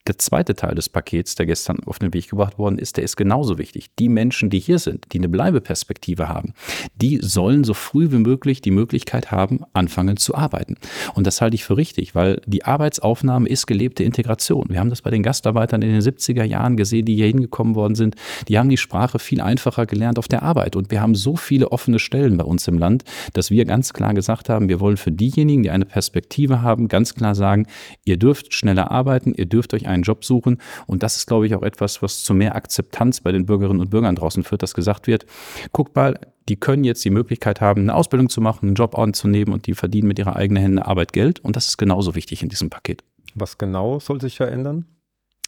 der 0.08 0.18
zweite 0.18 0.56
Teil 0.56 0.76
des 0.76 0.90
Pakets, 0.90 1.36
der 1.36 1.46
gestern 1.46 1.80
auf 1.86 2.00
den 2.00 2.14
Weg 2.14 2.30
gebracht 2.30 2.58
worden 2.58 2.78
ist, 2.78 2.98
der 2.98 3.04
ist 3.04 3.16
genauso 3.16 3.58
wichtig. 3.58 3.90
Die 4.00 4.10
Menschen, 4.10 4.50
die 4.50 4.60
hier 4.60 4.80
sind, 4.80 5.06
die 5.14 5.18
eine 5.18 5.30
Bleibeperspektive 5.30 6.30
haben, 6.30 6.54
die 6.96 7.20
sollen 7.22 7.64
so 7.64 7.74
früh 7.74 8.12
wie 8.12 8.18
möglich 8.18 8.62
die 8.62 8.72
Möglichkeit 8.72 9.32
haben, 9.32 9.62
anfangen 9.74 10.18
zu 10.18 10.36
arbeiten. 10.36 10.76
Und 11.14 11.28
das 11.28 11.42
halte 11.42 11.56
ich 11.56 11.64
für 11.64 11.78
richtig, 11.78 12.16
weil 12.16 12.42
die 12.46 12.66
Arbeitsaufnahme 12.66 13.48
ist 13.48 13.68
gelebte 13.68 14.04
Integration. 14.04 14.66
Wir 14.70 14.80
haben 14.80 14.90
das 14.90 15.02
bei 15.02 15.10
den 15.10 15.24
Gastarbeitern 15.24 15.82
in 15.82 15.92
den 15.92 16.02
70er 16.02 16.44
Jahren 16.44 16.78
gesehen, 16.78 17.06
die 17.06 17.16
hier 17.16 17.28
hingekommen 17.28 17.76
worden 17.76 17.96
sind. 17.96 18.16
Die 18.48 18.58
haben 18.58 18.70
die 18.70 18.78
Sprache 18.78 19.20
viel 19.20 19.42
einfacher 19.42 19.86
gelernt 19.86 20.20
auf 20.20 20.28
der 20.28 20.44
Arbeit. 20.44 20.76
Und 20.76 20.92
wir 20.92 21.02
haben 21.02 21.16
so 21.16 21.36
viele 21.36 21.72
offene 21.72 22.00
Stellen 22.00 22.38
bei 22.38 22.44
uns 22.44 22.68
im 22.68 22.78
Land, 22.78 23.04
dass 23.34 23.52
wir 23.52 23.66
ganz 23.66 23.94
klar 23.94 24.14
gesagt 24.14 24.50
haben, 24.50 24.70
wir 24.70 24.80
wollen 24.80 24.98
für 24.98 25.12
diejenigen, 25.12 25.64
die 25.64 25.72
eine 25.72 25.86
Perspektive 25.86 26.62
haben, 26.62 26.88
ganz 26.88 27.16
klar 27.16 27.36
sagen, 27.36 27.68
ihr 28.06 28.18
dürft 28.18 28.54
schneller 28.54 28.92
arbeiten, 28.92 29.34
ihr 29.36 29.46
dürft 29.46 29.74
euch 29.74 29.88
einen 29.88 30.04
Job 30.04 30.26
suchen. 30.26 30.58
Und 30.88 31.04
das 31.04 31.18
ist, 31.18 31.28
glaube 31.28 31.46
ich, 31.46 31.56
auch 31.56 31.64
etwas, 31.64 32.02
was 32.02 32.24
zu 32.24 32.34
mehr 32.34 32.56
Akzeptanz 32.56 33.22
bei 33.22 33.32
den 33.32 33.46
Bürgerinnen 33.46 33.80
und 33.80 33.90
Bürgern 33.90 34.16
draußen 34.16 34.44
führt, 34.44 34.64
dass 34.64 34.74
gesagt 34.74 35.08
wird, 35.08 35.26
guckt 35.72 35.96
mal, 35.96 36.20
die 36.50 36.56
können 36.56 36.84
jetzt 36.84 37.04
die 37.06 37.10
Möglichkeit 37.10 37.62
haben, 37.62 37.82
eine 37.82 37.96
Ausbildung 37.96 38.30
zu 38.30 38.42
machen, 38.42 38.68
einen 38.68 38.76
Job 38.76 38.98
anzunehmen 38.98 39.54
und 39.54 39.68
die 39.68 39.76
verdienen 39.76 40.08
mit 40.08 40.20
ihrer 40.20 40.36
eigenen 40.36 40.62
Hände 40.62 40.86
Arbeit 40.86 41.14
Geld. 41.14 41.40
Und 41.40 41.56
das 41.56 41.68
ist 41.68 41.78
genauso 41.78 42.16
wichtig 42.16 42.44
in 42.44 42.50
diesem 42.50 42.70
Paket. 42.70 43.04
Was 43.36 43.58
genau 43.58 44.00
soll 44.00 44.22
sich 44.22 44.38
verändern? 44.38 44.86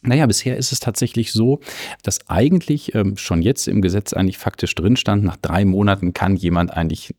Naja, 0.02 0.26
bisher 0.26 0.56
ist 0.56 0.72
es 0.72 0.80
tatsächlich 0.80 1.32
so, 1.32 1.60
dass 2.02 2.28
eigentlich 2.28 2.94
ähm, 2.94 3.16
schon 3.16 3.42
jetzt 3.42 3.66
im 3.66 3.82
Gesetz 3.82 4.12
eigentlich 4.12 4.38
faktisch 4.38 4.74
drin 4.74 4.96
stand, 4.96 5.24
nach 5.24 5.36
drei 5.36 5.64
Monaten 5.64 6.12
kann 6.12 6.36
jemand 6.36 6.72
eigentlich 6.72 7.14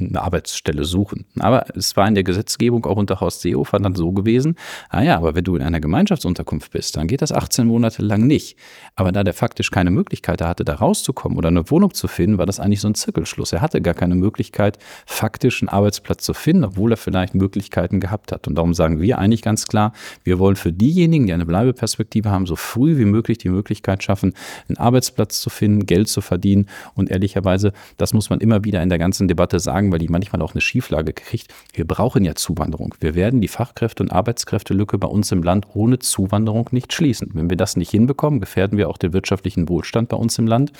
eine 0.00 0.22
Arbeitsstelle 0.22 0.84
suchen. 0.84 1.26
Aber 1.38 1.64
es 1.74 1.96
war 1.96 2.08
in 2.08 2.14
der 2.14 2.24
Gesetzgebung 2.24 2.86
auch 2.86 2.96
unter 2.96 3.20
Horst 3.20 3.42
Seehofer 3.42 3.78
dann 3.78 3.94
so 3.94 4.12
gewesen, 4.12 4.56
ah 4.88 5.02
ja, 5.02 5.16
aber 5.16 5.34
wenn 5.34 5.44
du 5.44 5.56
in 5.56 5.62
einer 5.62 5.80
Gemeinschaftsunterkunft 5.80 6.72
bist, 6.72 6.96
dann 6.96 7.06
geht 7.06 7.22
das 7.22 7.32
18 7.32 7.66
Monate 7.66 8.02
lang 8.02 8.26
nicht. 8.26 8.56
Aber 8.96 9.12
da 9.12 9.24
der 9.24 9.34
faktisch 9.34 9.70
keine 9.70 9.90
Möglichkeit 9.90 10.42
hatte, 10.42 10.64
da 10.64 10.74
rauszukommen 10.74 11.38
oder 11.38 11.48
eine 11.48 11.70
Wohnung 11.70 11.94
zu 11.94 12.08
finden, 12.08 12.38
war 12.38 12.46
das 12.46 12.60
eigentlich 12.60 12.80
so 12.80 12.88
ein 12.88 12.94
Zirkelschluss. 12.94 13.52
Er 13.52 13.60
hatte 13.60 13.80
gar 13.80 13.94
keine 13.94 14.14
Möglichkeit, 14.14 14.78
faktisch 15.06 15.62
einen 15.62 15.68
Arbeitsplatz 15.68 16.24
zu 16.24 16.34
finden, 16.34 16.64
obwohl 16.64 16.92
er 16.92 16.96
vielleicht 16.96 17.34
Möglichkeiten 17.34 18.00
gehabt 18.00 18.32
hat. 18.32 18.48
Und 18.48 18.56
darum 18.56 18.74
sagen 18.74 19.00
wir 19.00 19.18
eigentlich 19.18 19.42
ganz 19.42 19.66
klar, 19.66 19.92
wir 20.24 20.38
wollen 20.38 20.56
für 20.56 20.72
diejenigen, 20.72 21.26
die 21.26 21.32
eine 21.32 21.46
Bleibeperspektive 21.46 22.30
haben, 22.30 22.46
so 22.46 22.56
früh 22.56 22.98
wie 22.98 23.04
möglich 23.04 23.38
die 23.38 23.48
Möglichkeit 23.48 24.02
schaffen, 24.02 24.34
einen 24.68 24.78
Arbeitsplatz 24.78 25.40
zu 25.40 25.50
finden, 25.50 25.86
Geld 25.86 26.08
zu 26.08 26.20
verdienen. 26.20 26.66
Und 26.94 27.10
ehrlicherweise, 27.10 27.72
das 27.96 28.12
muss 28.12 28.30
man 28.30 28.40
immer 28.40 28.64
wieder 28.64 28.82
in 28.82 28.88
der 28.88 28.98
ganzen 28.98 29.28
Debatte 29.28 29.60
sagen, 29.60 29.89
weil 29.92 29.98
die 29.98 30.08
manchmal 30.08 30.42
auch 30.42 30.54
eine 30.54 30.60
Schieflage 30.60 31.12
kriegt. 31.12 31.52
Wir 31.72 31.86
brauchen 31.86 32.24
ja 32.24 32.34
Zuwanderung. 32.34 32.94
Wir 33.00 33.14
werden 33.14 33.40
die 33.40 33.48
Fachkräfte- 33.48 34.02
und 34.02 34.12
Arbeitskräftelücke 34.12 34.98
bei 34.98 35.08
uns 35.08 35.32
im 35.32 35.42
Land 35.42 35.66
ohne 35.74 35.98
Zuwanderung 35.98 36.68
nicht 36.72 36.92
schließen. 36.92 37.30
Wenn 37.34 37.50
wir 37.50 37.56
das 37.56 37.76
nicht 37.76 37.90
hinbekommen, 37.90 38.40
gefährden 38.40 38.78
wir 38.78 38.88
auch 38.88 38.98
den 38.98 39.12
wirtschaftlichen 39.12 39.68
Wohlstand 39.68 40.08
bei 40.08 40.16
uns 40.16 40.38
im 40.38 40.46
Land. 40.46 40.72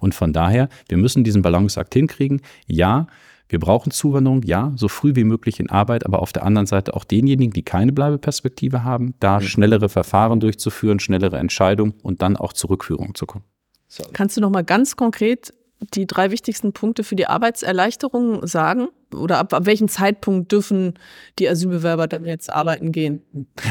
Und 0.00 0.14
von 0.14 0.32
daher, 0.32 0.68
wir 0.88 0.98
müssen 0.98 1.24
diesen 1.24 1.42
Balanceakt 1.42 1.94
hinkriegen. 1.94 2.40
Ja, 2.66 3.06
wir 3.48 3.60
brauchen 3.60 3.92
Zuwanderung, 3.92 4.42
ja, 4.42 4.72
so 4.74 4.88
früh 4.88 5.14
wie 5.14 5.24
möglich 5.24 5.60
in 5.60 5.70
Arbeit, 5.70 6.04
aber 6.04 6.20
auf 6.20 6.32
der 6.32 6.44
anderen 6.44 6.66
Seite 6.66 6.94
auch 6.94 7.04
denjenigen, 7.04 7.52
die 7.52 7.62
keine 7.62 7.92
Bleibeperspektive 7.92 8.82
haben, 8.82 9.14
da 9.20 9.40
schnellere 9.40 9.88
Verfahren 9.88 10.40
durchzuführen, 10.40 10.98
schnellere 10.98 11.38
Entscheidungen 11.38 11.94
und 12.02 12.22
dann 12.22 12.36
auch 12.36 12.52
zur 12.52 12.70
Rückführung 12.70 13.14
zu 13.14 13.26
kommen. 13.26 13.44
Kannst 14.12 14.36
du 14.36 14.40
noch 14.40 14.50
mal 14.50 14.64
ganz 14.64 14.96
konkret 14.96 15.54
die 15.80 16.06
drei 16.06 16.30
wichtigsten 16.30 16.72
Punkte 16.72 17.04
für 17.04 17.16
die 17.16 17.26
Arbeitserleichterung 17.26 18.46
sagen? 18.46 18.88
Oder 19.14 19.38
ab, 19.38 19.52
ab 19.52 19.66
welchem 19.66 19.88
Zeitpunkt 19.88 20.50
dürfen 20.52 20.94
die 21.38 21.48
Asylbewerber 21.48 22.06
dann 22.06 22.24
jetzt 22.24 22.52
arbeiten 22.52 22.92
gehen? 22.92 23.22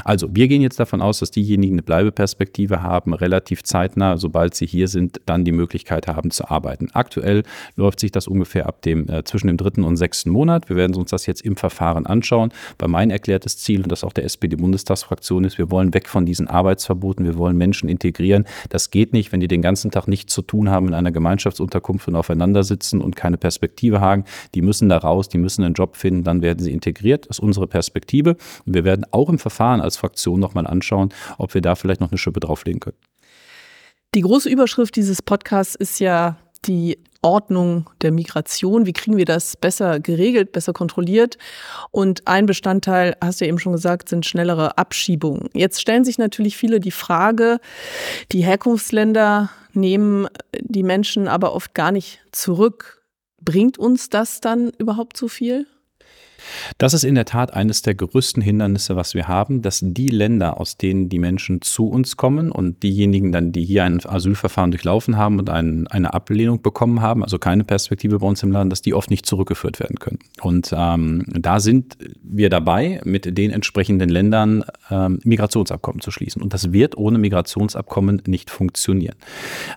Also 0.03 0.27
wir 0.31 0.47
gehen 0.47 0.61
jetzt 0.61 0.79
davon 0.79 1.01
aus, 1.01 1.19
dass 1.19 1.31
diejenigen 1.31 1.75
eine 1.75 1.83
Bleibeperspektive 1.83 2.81
haben, 2.81 3.13
relativ 3.13 3.63
zeitnah, 3.63 4.17
sobald 4.17 4.55
sie 4.55 4.65
hier 4.65 4.87
sind, 4.87 5.21
dann 5.25 5.43
die 5.43 5.51
Möglichkeit 5.51 6.07
haben 6.07 6.31
zu 6.31 6.49
arbeiten. 6.49 6.89
Aktuell 6.93 7.43
läuft 7.75 7.99
sich 7.99 8.11
das 8.11 8.27
ungefähr 8.27 8.67
ab 8.67 8.81
dem 8.81 9.09
äh, 9.09 9.23
zwischen 9.23 9.47
dem 9.47 9.57
dritten 9.57 9.83
und 9.83 9.97
sechsten 9.97 10.29
Monat. 10.29 10.69
Wir 10.69 10.75
werden 10.75 10.95
uns 10.95 11.11
das 11.11 11.25
jetzt 11.25 11.41
im 11.41 11.55
Verfahren 11.55 12.05
anschauen. 12.05 12.51
Weil 12.79 12.89
mein 12.89 13.09
erklärtes 13.11 13.57
Ziel 13.57 13.81
und 13.83 13.91
das 13.91 14.03
auch 14.03 14.13
der 14.13 14.25
SPD-Bundestagsfraktion 14.25 15.43
ist, 15.43 15.57
wir 15.57 15.71
wollen 15.71 15.93
weg 15.93 16.07
von 16.07 16.25
diesen 16.25 16.47
Arbeitsverboten, 16.47 17.25
wir 17.25 17.37
wollen 17.37 17.57
Menschen 17.57 17.89
integrieren. 17.89 18.45
Das 18.69 18.91
geht 18.91 19.13
nicht, 19.13 19.31
wenn 19.31 19.39
die 19.39 19.47
den 19.47 19.61
ganzen 19.61 19.91
Tag 19.91 20.07
nichts 20.07 20.33
zu 20.33 20.41
tun 20.41 20.69
haben 20.69 20.87
in 20.87 20.93
einer 20.93 21.11
Gemeinschaftsunterkunft 21.11 22.07
und 22.07 22.15
aufeinander 22.15 22.63
sitzen 22.63 23.01
und 23.01 23.15
keine 23.15 23.37
Perspektive 23.37 24.01
haben. 24.01 24.23
Die 24.53 24.61
müssen 24.61 24.89
da 24.89 24.97
raus, 24.97 25.24
die 25.29 25.37
müssen 25.37 25.63
einen 25.63 25.73
Job 25.73 25.95
finden, 25.95 26.23
dann 26.23 26.41
werden 26.41 26.59
sie 26.59 26.71
integriert. 26.71 27.27
Das 27.27 27.37
ist 27.37 27.43
unsere 27.43 27.67
Perspektive. 27.67 28.37
Und 28.65 28.73
wir 28.73 28.83
werden 28.83 29.05
auch 29.11 29.29
im 29.29 29.39
Verfahren 29.39 29.81
als 29.81 29.97
Fraktion 29.97 30.39
nochmal 30.39 30.67
anschauen, 30.67 31.13
ob 31.37 31.53
wir 31.53 31.61
da 31.61 31.75
vielleicht 31.75 32.01
noch 32.01 32.11
eine 32.11 32.17
Schippe 32.17 32.39
drauflegen 32.39 32.79
können. 32.79 32.97
Die 34.13 34.21
große 34.21 34.49
Überschrift 34.49 34.95
dieses 34.95 35.21
Podcasts 35.21 35.75
ist 35.75 35.99
ja 35.99 36.37
die 36.65 36.97
Ordnung 37.21 37.89
der 38.01 38.11
Migration. 38.11 38.85
Wie 38.85 38.93
kriegen 38.93 39.17
wir 39.17 39.25
das 39.25 39.57
besser 39.57 39.99
geregelt, 39.99 40.51
besser 40.51 40.73
kontrolliert? 40.73 41.37
Und 41.91 42.27
ein 42.27 42.45
Bestandteil, 42.45 43.15
hast 43.19 43.41
du 43.41 43.45
ja 43.45 43.49
eben 43.49 43.59
schon 43.59 43.73
gesagt, 43.73 44.09
sind 44.09 44.25
schnellere 44.25 44.77
Abschiebungen. 44.77 45.49
Jetzt 45.53 45.81
stellen 45.81 46.05
sich 46.05 46.17
natürlich 46.17 46.55
viele 46.55 46.79
die 46.79 46.91
Frage, 46.91 47.59
die 48.31 48.43
Herkunftsländer 48.43 49.49
nehmen 49.73 50.27
die 50.59 50.83
Menschen 50.83 51.27
aber 51.27 51.53
oft 51.53 51.73
gar 51.73 51.91
nicht 51.91 52.21
zurück. 52.31 53.03
Bringt 53.45 53.77
uns 53.77 54.09
das 54.09 54.41
dann 54.41 54.71
überhaupt 54.79 55.17
so 55.17 55.27
viel? 55.27 55.67
Das 56.77 56.93
ist 56.93 57.03
in 57.03 57.15
der 57.15 57.25
Tat 57.25 57.53
eines 57.53 57.81
der 57.81 57.95
größten 57.95 58.41
Hindernisse, 58.41 58.95
was 58.95 59.13
wir 59.13 59.27
haben, 59.27 59.61
dass 59.61 59.79
die 59.81 60.09
Länder, 60.09 60.59
aus 60.59 60.77
denen 60.77 61.09
die 61.09 61.19
Menschen 61.19 61.61
zu 61.61 61.87
uns 61.87 62.17
kommen 62.17 62.51
und 62.51 62.83
diejenigen 62.83 63.31
dann, 63.31 63.51
die 63.51 63.63
hier 63.65 63.83
ein 63.83 63.99
Asylverfahren 64.05 64.71
durchlaufen 64.71 65.17
haben 65.17 65.39
und 65.39 65.49
ein, 65.49 65.87
eine 65.87 66.13
Ablehnung 66.13 66.61
bekommen 66.61 67.01
haben, 67.01 67.23
also 67.23 67.39
keine 67.39 67.63
Perspektive 67.63 68.19
bei 68.19 68.27
uns 68.27 68.43
im 68.43 68.51
Land, 68.51 68.71
dass 68.71 68.81
die 68.81 68.93
oft 68.93 69.09
nicht 69.09 69.25
zurückgeführt 69.25 69.79
werden 69.79 69.99
können. 69.99 70.19
Und 70.41 70.73
ähm, 70.75 71.23
da 71.27 71.59
sind 71.59 71.97
wir 72.23 72.49
dabei, 72.49 73.01
mit 73.03 73.37
den 73.37 73.51
entsprechenden 73.51 74.09
Ländern 74.09 74.63
ähm, 74.89 75.19
Migrationsabkommen 75.23 76.01
zu 76.01 76.11
schließen. 76.11 76.41
Und 76.41 76.53
das 76.53 76.71
wird 76.71 76.97
ohne 76.97 77.17
Migrationsabkommen 77.17 78.21
nicht 78.27 78.49
funktionieren. 78.49 79.15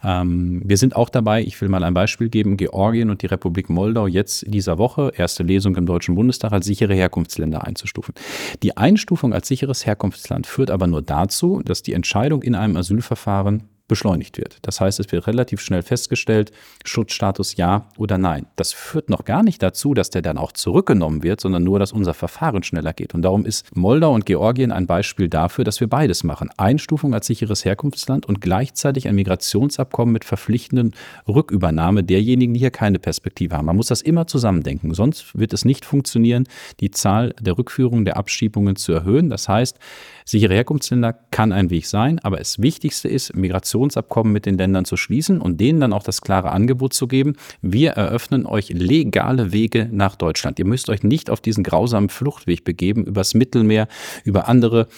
Ähm, 0.04 0.62
wir 0.64 0.76
sind 0.76 0.96
auch 0.96 1.08
dabei, 1.08 1.42
ich 1.42 1.60
will 1.60 1.68
mal 1.68 1.84
ein 1.84 1.94
Beispiel 1.94 2.28
geben, 2.28 2.56
Georgien 2.56 3.10
und 3.10 3.22
die 3.22 3.26
Republik 3.26 3.70
Moldau 3.70 4.06
jetzt 4.06 4.44
dieser 4.46 4.78
Woche, 4.78 5.12
erste 5.16 5.42
Lesung 5.42 5.76
im 5.76 5.87
Deutschen 5.87 6.14
Bundestag, 6.14 6.52
als 6.59 6.67
sichere 6.67 6.95
Herkunftsländer 6.95 7.65
einzustufen. 7.65 8.15
Die 8.62 8.77
Einstufung 8.77 9.33
als 9.33 9.49
sicheres 9.49 9.87
Herkunftsland 9.87 10.47
führt 10.47 10.71
aber 10.71 10.87
nur 10.87 11.03
dazu, 11.03 11.62
dass 11.65 11.83
die 11.83 11.95
Entscheidung 11.95 12.43
in 12.43 12.55
einem 12.55 12.77
Asylverfahren 12.77 13.62
beschleunigt 13.88 14.38
wird. 14.38 14.59
Das 14.62 14.80
heißt, 14.80 15.00
es 15.00 15.11
wird 15.11 15.26
relativ 15.26 15.61
schnell 15.61 15.83
festgestellt, 15.83 16.52
Schutzstatus 16.85 17.57
ja 17.57 17.88
oder 17.97 18.18
nein. 18.18 18.47
Das 18.57 18.73
führt 18.73 19.11
noch 19.11 19.25
gar 19.25 19.42
nicht 19.42 19.62
dazu, 19.62 19.95
dass 19.95 20.11
der 20.11 20.23
dann 20.23 20.38
auch 20.38 20.52
zurückgenommen 20.52 21.23
wird, 21.23 21.40
sondern 21.40 21.64
nur, 21.64 21.78
dass 21.78 21.92
unser 21.92 22.14
Verfahren 22.14 22.62
schneller 22.62 22.92
geht. 22.92 23.14
Und 23.14 23.23
darum 23.23 23.47
ist 23.47 23.75
Moldau 23.75 24.14
und 24.14 24.26
Georgien 24.26 24.71
ein 24.71 24.87
Beispiel 24.87 25.28
dafür, 25.28 25.64
dass 25.64 25.80
wir 25.80 25.88
beides 25.88 26.23
machen. 26.23 26.50
Einstufung 26.59 27.14
als 27.14 27.26
sicheres 27.26 27.64
Herkunftsland 27.64 28.26
und 28.26 28.40
gleichzeitig 28.40 29.09
ein 29.09 29.14
Migrationsabkommen 29.14 30.12
mit 30.12 30.25
verpflichtenden 30.25 30.95
Rückübernahme 31.26 32.04
derjenigen, 32.04 32.54
die 32.54 32.61
hier 32.61 32.71
keine 32.71 32.99
Perspektive 32.99 33.57
haben. 33.57 33.66
Man 33.66 33.76
muss 33.76 33.87
das 33.87 34.02
immer 34.02 34.26
zusammendenken, 34.26 34.92
sonst 34.92 35.37
wird 35.38 35.54
es 35.54 35.64
nicht 35.64 35.87
funktionieren, 35.87 36.45
die 36.80 36.90
Zahl 36.90 37.35
der 37.40 37.57
Rückführungen, 37.57 38.04
der 38.04 38.18
Abschiebungen 38.18 38.76
zu 38.76 38.92
erhöhen. 38.92 39.30
Das 39.30 39.49
heißt, 39.49 39.78
sichere 40.26 40.54
Herkunftsländer 40.54 41.14
kann 41.30 41.52
ein 41.52 41.71
Weg 41.71 41.87
sein, 41.87 42.18
aber 42.18 42.37
das 42.37 42.61
Wichtigste 42.61 43.09
ist, 43.09 43.35
Migration 43.35 43.77
Kooperationsabkommen 43.78 44.32
mit 44.32 44.47
den 44.47 44.58
Ländern 44.58 44.85
zu 44.85 44.97
schließen 44.97 45.40
und 45.40 45.61
denen 45.61 45.80
dann 45.80 45.92
auch 45.92 46.02
das 46.02 46.20
klare 46.20 46.50
Angebot 46.50 46.92
zu 46.92 47.06
geben, 47.06 47.35
wir 47.62 47.90
eröffnen 47.90 48.47
euch 48.47 48.70
legale 48.70 49.52
Wege 49.52 49.88
nach 49.90 50.16
Deutschland. 50.16 50.58
Ihr 50.58 50.66
müsst 50.66 50.88
euch 50.90 51.02
nicht 51.02 51.30
auf 51.30 51.40
diesen 51.40 51.62
grausamen 51.64 52.08
Fluchtweg 52.08 52.64
begeben, 52.64 53.04
übers 53.04 53.35
Mittelmeer, 53.35 53.88
über 54.25 54.49
andere 54.49 54.88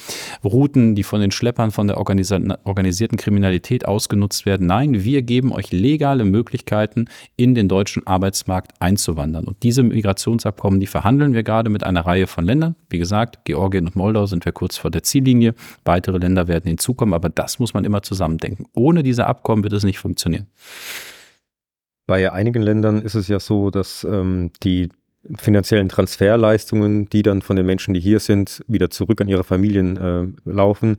Routen, 0.43 0.95
die 0.95 1.03
von 1.03 1.21
den 1.21 1.31
Schleppern, 1.31 1.71
von 1.71 1.87
der 1.89 1.99
organisierten 1.99 3.17
Kriminalität 3.19 3.87
ausgenutzt 3.87 4.47
werden. 4.47 4.67
Nein, 4.67 5.05
wir 5.05 5.23
geben 5.23 5.53
euch 5.53 5.73
legale 5.73 6.25
Möglichkeiten, 6.25 7.07
in 7.37 7.55
den 7.55 7.69
deutschen 7.69 8.07
Arbeitsmarkt 8.07 8.73
einzuwandern. 8.81 9.45
Und 9.45 9.63
diese 9.63 9.83
Migrationsabkommen, 9.83 10.81
die 10.81 10.87
verhandeln 10.87 11.35
wir 11.35 11.43
gerade 11.43 11.71
mit 11.71 11.85
einer 11.85 12.07
Reihe 12.07 12.27
von 12.27 12.45
Ländern. 12.45 12.77
Wie 12.89 12.99
gesagt, 12.99 13.45
Georgien 13.45 13.87
und 13.87 13.97
Moldau 13.97 14.27
sind 14.27 14.45
wir 14.45 14.53
kurz 14.53 14.77
vor 14.77 14.91
der 14.91 15.03
Ziellinie. 15.03 15.55
Weitere 15.85 16.19
Länder 16.19 16.49
werden 16.49 16.69
hinzukommen, 16.69 17.15
aber 17.15 17.29
das 17.29 17.59
muss 17.59 17.75
man 17.75 17.85
immer 17.85 18.03
zusammendenken. 18.03 18.67
Ohne 18.75 19.03
diese 19.03 19.27
Abkommen 19.27 19.65
wird 19.65 19.73
es 19.73 19.85
nicht 19.85 19.99
funktionieren. 19.99 20.47
Bei 22.07 22.33
einigen 22.33 22.63
Ländern 22.63 23.03
ist 23.03 23.15
es 23.15 23.29
ja 23.29 23.39
so, 23.39 23.71
dass 23.71 24.05
ähm, 24.05 24.51
die 24.63 24.89
finanziellen 25.37 25.89
Transferleistungen, 25.89 27.09
die 27.09 27.23
dann 27.23 27.43
von 27.43 27.57
den 27.57 27.67
Menschen, 27.67 27.95
die 27.95 28.01
hier 28.01 28.21
sind, 28.21 28.65
wieder 28.67 28.91
zurück 28.91 29.21
an 29.21 29.29
ihre 29.29 29.45
Familien 29.45 29.97
äh, 29.97 30.51
laufen, 30.51 30.99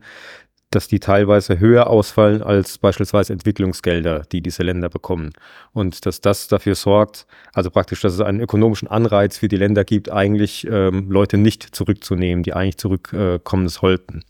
dass 0.70 0.88
die 0.88 1.00
teilweise 1.00 1.60
höher 1.60 1.88
ausfallen 1.88 2.42
als 2.42 2.78
beispielsweise 2.78 3.32
Entwicklungsgelder, 3.32 4.22
die 4.32 4.40
diese 4.40 4.62
Länder 4.62 4.88
bekommen. 4.88 5.32
Und 5.72 6.06
dass 6.06 6.20
das 6.20 6.48
dafür 6.48 6.74
sorgt, 6.74 7.26
also 7.52 7.70
praktisch, 7.70 8.00
dass 8.00 8.14
es 8.14 8.20
einen 8.20 8.40
ökonomischen 8.40 8.88
Anreiz 8.88 9.36
für 9.36 9.48
die 9.48 9.56
Länder 9.56 9.84
gibt, 9.84 10.10
eigentlich 10.10 10.66
ähm, 10.70 11.10
Leute 11.10 11.36
nicht 11.36 11.74
zurückzunehmen, 11.74 12.42
die 12.42 12.54
eigentlich 12.54 12.78
zurückkommen 12.78 13.68
sollten. 13.68 14.24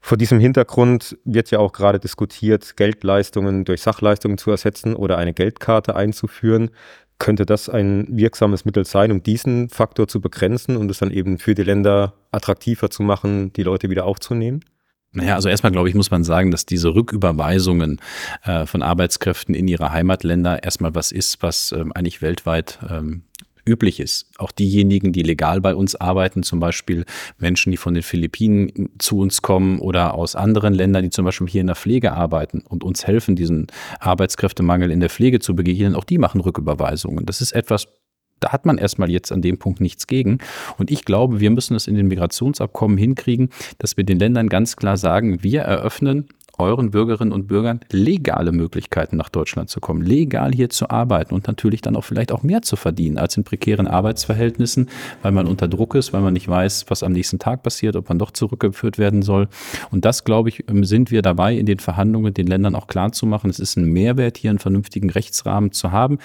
Vor 0.00 0.16
diesem 0.16 0.40
Hintergrund 0.40 1.18
wird 1.24 1.50
ja 1.50 1.58
auch 1.58 1.72
gerade 1.72 1.98
diskutiert, 1.98 2.76
Geldleistungen 2.76 3.64
durch 3.64 3.82
Sachleistungen 3.82 4.38
zu 4.38 4.50
ersetzen 4.50 4.96
oder 4.96 5.18
eine 5.18 5.34
Geldkarte 5.34 5.94
einzuführen. 5.94 6.70
Könnte 7.18 7.44
das 7.44 7.68
ein 7.68 8.06
wirksames 8.08 8.64
Mittel 8.64 8.86
sein, 8.86 9.12
um 9.12 9.22
diesen 9.22 9.68
Faktor 9.68 10.08
zu 10.08 10.22
begrenzen 10.22 10.78
und 10.78 10.90
es 10.90 10.98
dann 10.98 11.10
eben 11.10 11.38
für 11.38 11.54
die 11.54 11.62
Länder 11.62 12.14
attraktiver 12.32 12.88
zu 12.90 13.02
machen, 13.02 13.52
die 13.52 13.62
Leute 13.62 13.90
wieder 13.90 14.06
aufzunehmen? 14.06 14.64
Naja, 15.12 15.34
also 15.34 15.48
erstmal 15.48 15.72
glaube 15.72 15.88
ich, 15.88 15.94
muss 15.94 16.10
man 16.10 16.24
sagen, 16.24 16.50
dass 16.50 16.66
diese 16.66 16.94
Rücküberweisungen 16.94 18.00
äh, 18.44 18.64
von 18.64 18.82
Arbeitskräften 18.82 19.54
in 19.54 19.66
ihre 19.66 19.90
Heimatländer 19.90 20.62
erstmal 20.62 20.94
was 20.94 21.10
ist, 21.10 21.42
was 21.42 21.72
ähm, 21.72 21.92
eigentlich 21.92 22.22
weltweit 22.22 22.78
ähm, 22.88 23.24
üblich 23.66 24.00
ist. 24.00 24.26
Auch 24.38 24.52
diejenigen, 24.52 25.12
die 25.12 25.22
legal 25.22 25.60
bei 25.60 25.74
uns 25.74 25.96
arbeiten, 25.96 26.42
zum 26.42 26.60
Beispiel 26.60 27.04
Menschen, 27.38 27.70
die 27.70 27.76
von 27.76 27.94
den 27.94 28.02
Philippinen 28.02 28.90
zu 28.98 29.18
uns 29.18 29.42
kommen 29.42 29.78
oder 29.78 30.14
aus 30.14 30.36
anderen 30.36 30.74
Ländern, 30.74 31.02
die 31.02 31.10
zum 31.10 31.24
Beispiel 31.24 31.48
hier 31.48 31.60
in 31.60 31.66
der 31.66 31.76
Pflege 31.76 32.12
arbeiten 32.12 32.62
und 32.68 32.84
uns 32.84 33.06
helfen, 33.06 33.36
diesen 33.36 33.66
Arbeitskräftemangel 34.00 34.90
in 34.90 35.00
der 35.00 35.10
Pflege 35.10 35.40
zu 35.40 35.54
begegnen, 35.54 35.94
auch 35.94 36.04
die 36.04 36.18
machen 36.18 36.40
Rücküberweisungen. 36.40 37.26
Das 37.26 37.40
ist 37.40 37.52
etwas, 37.52 37.88
da 38.40 38.52
hat 38.52 38.66
man 38.66 38.78
erstmal 38.78 39.10
jetzt 39.10 39.30
an 39.30 39.42
dem 39.42 39.58
Punkt 39.58 39.80
nichts 39.80 40.06
gegen. 40.06 40.38
Und 40.78 40.90
ich 40.90 41.04
glaube, 41.04 41.40
wir 41.40 41.50
müssen 41.50 41.76
es 41.76 41.86
in 41.86 41.94
den 41.94 42.08
Migrationsabkommen 42.08 42.96
hinkriegen, 42.96 43.50
dass 43.78 43.96
wir 43.96 44.04
den 44.04 44.18
Ländern 44.18 44.48
ganz 44.48 44.76
klar 44.76 44.96
sagen, 44.96 45.42
wir 45.42 45.60
eröffnen 45.60 46.28
euren 46.60 46.90
Bürgerinnen 46.90 47.32
und 47.32 47.46
Bürgern 47.46 47.80
legale 47.90 48.52
Möglichkeiten 48.52 49.16
nach 49.16 49.28
Deutschland 49.28 49.70
zu 49.70 49.80
kommen, 49.80 50.02
legal 50.02 50.52
hier 50.52 50.70
zu 50.70 50.90
arbeiten 50.90 51.34
und 51.34 51.46
natürlich 51.46 51.80
dann 51.80 51.96
auch 51.96 52.04
vielleicht 52.04 52.32
auch 52.32 52.42
mehr 52.42 52.62
zu 52.62 52.76
verdienen 52.76 53.18
als 53.18 53.36
in 53.36 53.44
prekären 53.44 53.86
Arbeitsverhältnissen, 53.86 54.88
weil 55.22 55.32
man 55.32 55.46
unter 55.46 55.68
Druck 55.68 55.94
ist, 55.94 56.12
weil 56.12 56.20
man 56.20 56.32
nicht 56.32 56.48
weiß, 56.48 56.86
was 56.88 57.02
am 57.02 57.12
nächsten 57.12 57.38
Tag 57.38 57.62
passiert, 57.62 57.96
ob 57.96 58.08
man 58.08 58.18
doch 58.18 58.30
zurückgeführt 58.30 58.98
werden 58.98 59.22
soll. 59.22 59.48
Und 59.90 60.04
das, 60.04 60.24
glaube 60.24 60.48
ich, 60.48 60.64
sind 60.82 61.10
wir 61.10 61.22
dabei, 61.22 61.54
in 61.56 61.66
den 61.66 61.78
Verhandlungen 61.78 62.34
den 62.34 62.46
Ländern 62.46 62.74
auch 62.74 62.86
klar 62.86 63.12
zu 63.12 63.26
machen. 63.26 63.50
Es 63.50 63.58
ist 63.58 63.76
ein 63.76 63.84
Mehrwert, 63.84 64.36
hier 64.36 64.50
einen 64.50 64.58
vernünftigen 64.58 65.10
Rechtsrahmen 65.10 65.72
zu 65.72 65.92
haben. 65.92 66.18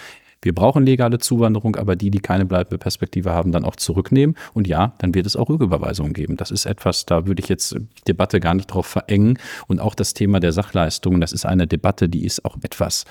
Wir 0.45 0.53
brauchen 0.53 0.85
legale 0.85 1.17
Zuwanderung, 1.17 1.75
aber 1.75 1.95
die, 1.95 2.11
die 2.11 2.19
keine 2.19 2.45
bleibende 2.45 2.77
Perspektive 2.77 3.31
haben, 3.31 3.51
dann 3.51 3.65
auch 3.65 3.77
zurücknehmen. 3.77 4.35
Und 4.53 4.67
ja, 4.67 4.93
dann 4.99 5.15
wird 5.15 5.25
es 5.25 5.35
auch 5.35 5.49
Rücküberweisungen 5.49 6.13
geben. 6.13 6.37
Das 6.37 6.51
ist 6.51 6.67
etwas, 6.67 7.07
da 7.07 7.25
würde 7.25 7.41
ich 7.41 7.49
jetzt 7.49 7.73
die 7.73 8.03
Debatte 8.09 8.39
gar 8.39 8.53
nicht 8.53 8.67
drauf 8.67 8.85
verengen. 8.85 9.39
Und 9.65 9.79
auch 9.79 9.95
das 9.95 10.13
Thema 10.13 10.39
der 10.39 10.51
Sachleistungen, 10.51 11.19
das 11.19 11.31
ist 11.31 11.47
eine 11.47 11.65
Debatte, 11.65 12.07
die 12.09 12.23
ist 12.25 12.45
auch 12.45 12.57
etwas, 12.61 13.05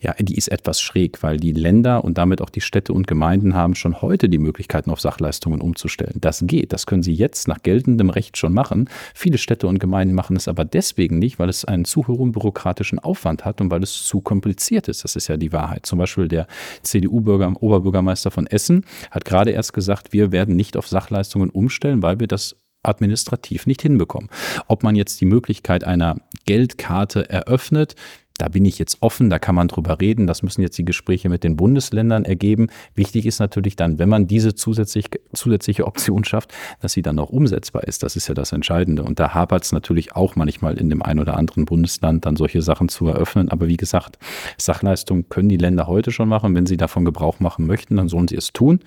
ja, 0.00 0.14
die 0.18 0.34
ist 0.34 0.48
etwas 0.48 0.80
schräg, 0.80 1.22
weil 1.22 1.36
die 1.36 1.52
Länder 1.52 2.04
und 2.04 2.16
damit 2.16 2.40
auch 2.40 2.48
die 2.48 2.62
Städte 2.62 2.94
und 2.94 3.06
Gemeinden 3.06 3.54
haben 3.54 3.74
schon 3.74 4.00
heute 4.00 4.30
die 4.30 4.38
Möglichkeiten, 4.38 4.90
auf 4.90 5.00
Sachleistungen 5.02 5.60
umzustellen. 5.60 6.16
Das 6.22 6.42
geht. 6.46 6.72
Das 6.72 6.86
können 6.86 7.02
sie 7.02 7.12
jetzt 7.12 7.48
nach 7.48 7.62
geltendem 7.62 8.08
Recht 8.08 8.38
schon 8.38 8.54
machen. 8.54 8.88
Viele 9.14 9.36
Städte 9.36 9.66
und 9.66 9.78
Gemeinden 9.78 10.14
machen 10.14 10.36
es 10.36 10.48
aber 10.48 10.64
deswegen 10.64 11.18
nicht, 11.18 11.38
weil 11.38 11.50
es 11.50 11.66
einen 11.66 11.84
zu 11.84 12.08
hohen 12.08 12.32
bürokratischen 12.32 12.98
Aufwand 12.98 13.44
hat 13.44 13.60
und 13.60 13.70
weil 13.70 13.82
es 13.82 14.04
zu 14.04 14.22
kompliziert 14.22 14.88
ist. 14.88 15.04
Das 15.04 15.16
ist 15.16 15.28
ja 15.28 15.36
die 15.36 15.52
Wahrheit. 15.52 15.84
Zum 15.84 15.98
Beispiel 15.98 16.28
der 16.28 16.46
CDU-Oberbürgermeister 16.82 18.30
von 18.30 18.46
Essen 18.46 18.84
hat 19.10 19.24
gerade 19.24 19.50
erst 19.50 19.72
gesagt, 19.72 20.12
wir 20.12 20.32
werden 20.32 20.56
nicht 20.56 20.76
auf 20.76 20.88
Sachleistungen 20.88 21.50
umstellen, 21.50 22.02
weil 22.02 22.20
wir 22.20 22.26
das 22.26 22.56
administrativ 22.82 23.66
nicht 23.66 23.82
hinbekommen. 23.82 24.28
Ob 24.66 24.82
man 24.82 24.96
jetzt 24.96 25.20
die 25.20 25.26
Möglichkeit 25.26 25.84
einer 25.84 26.16
Geldkarte 26.46 27.28
eröffnet, 27.30 27.94
da 28.38 28.48
bin 28.48 28.64
ich 28.64 28.78
jetzt 28.78 28.98
offen, 29.00 29.30
da 29.30 29.38
kann 29.38 29.54
man 29.54 29.68
drüber 29.68 30.00
reden. 30.00 30.26
Das 30.26 30.42
müssen 30.42 30.62
jetzt 30.62 30.78
die 30.78 30.84
Gespräche 30.84 31.28
mit 31.28 31.44
den 31.44 31.56
Bundesländern 31.56 32.24
ergeben. 32.24 32.68
Wichtig 32.94 33.26
ist 33.26 33.38
natürlich 33.38 33.76
dann, 33.76 33.98
wenn 33.98 34.08
man 34.08 34.26
diese 34.26 34.54
zusätzlich, 34.54 35.06
zusätzliche 35.32 35.86
Option 35.86 36.24
schafft, 36.24 36.52
dass 36.80 36.92
sie 36.92 37.02
dann 37.02 37.18
auch 37.18 37.30
umsetzbar 37.30 37.84
ist. 37.84 38.02
Das 38.02 38.16
ist 38.16 38.28
ja 38.28 38.34
das 38.34 38.52
Entscheidende. 38.52 39.02
Und 39.02 39.20
da 39.20 39.34
hapert 39.34 39.64
es 39.64 39.72
natürlich 39.72 40.16
auch 40.16 40.36
manchmal 40.36 40.78
in 40.78 40.90
dem 40.90 41.02
einen 41.02 41.20
oder 41.20 41.36
anderen 41.36 41.64
Bundesland, 41.64 42.26
dann 42.26 42.36
solche 42.36 42.62
Sachen 42.62 42.88
zu 42.88 43.06
eröffnen. 43.06 43.48
Aber 43.48 43.68
wie 43.68 43.76
gesagt, 43.76 44.18
Sachleistungen 44.58 45.28
können 45.28 45.48
die 45.48 45.56
Länder 45.56 45.86
heute 45.86 46.10
schon 46.10 46.28
machen. 46.28 46.54
Wenn 46.54 46.66
sie 46.66 46.76
davon 46.76 47.04
Gebrauch 47.04 47.40
machen 47.40 47.66
möchten, 47.66 47.96
dann 47.96 48.08
sollen 48.08 48.28
sie 48.28 48.36
es 48.36 48.52
tun. 48.52 48.80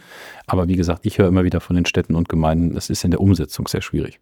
Aber 0.48 0.68
wie 0.68 0.75
gesagt, 0.75 1.06
ich 1.06 1.18
höre 1.18 1.28
immer 1.28 1.44
wieder 1.44 1.62
von 1.62 1.75
den 1.75 1.86
Städten 1.86 2.16
und 2.16 2.30
Gemeinden, 2.30 2.75
es 2.75 2.90
ist 2.90 3.04
in 3.04 3.12
der 3.12 3.22
Umsetzung 3.22 3.68
sehr 3.68 3.82
schwierig. 3.82 4.20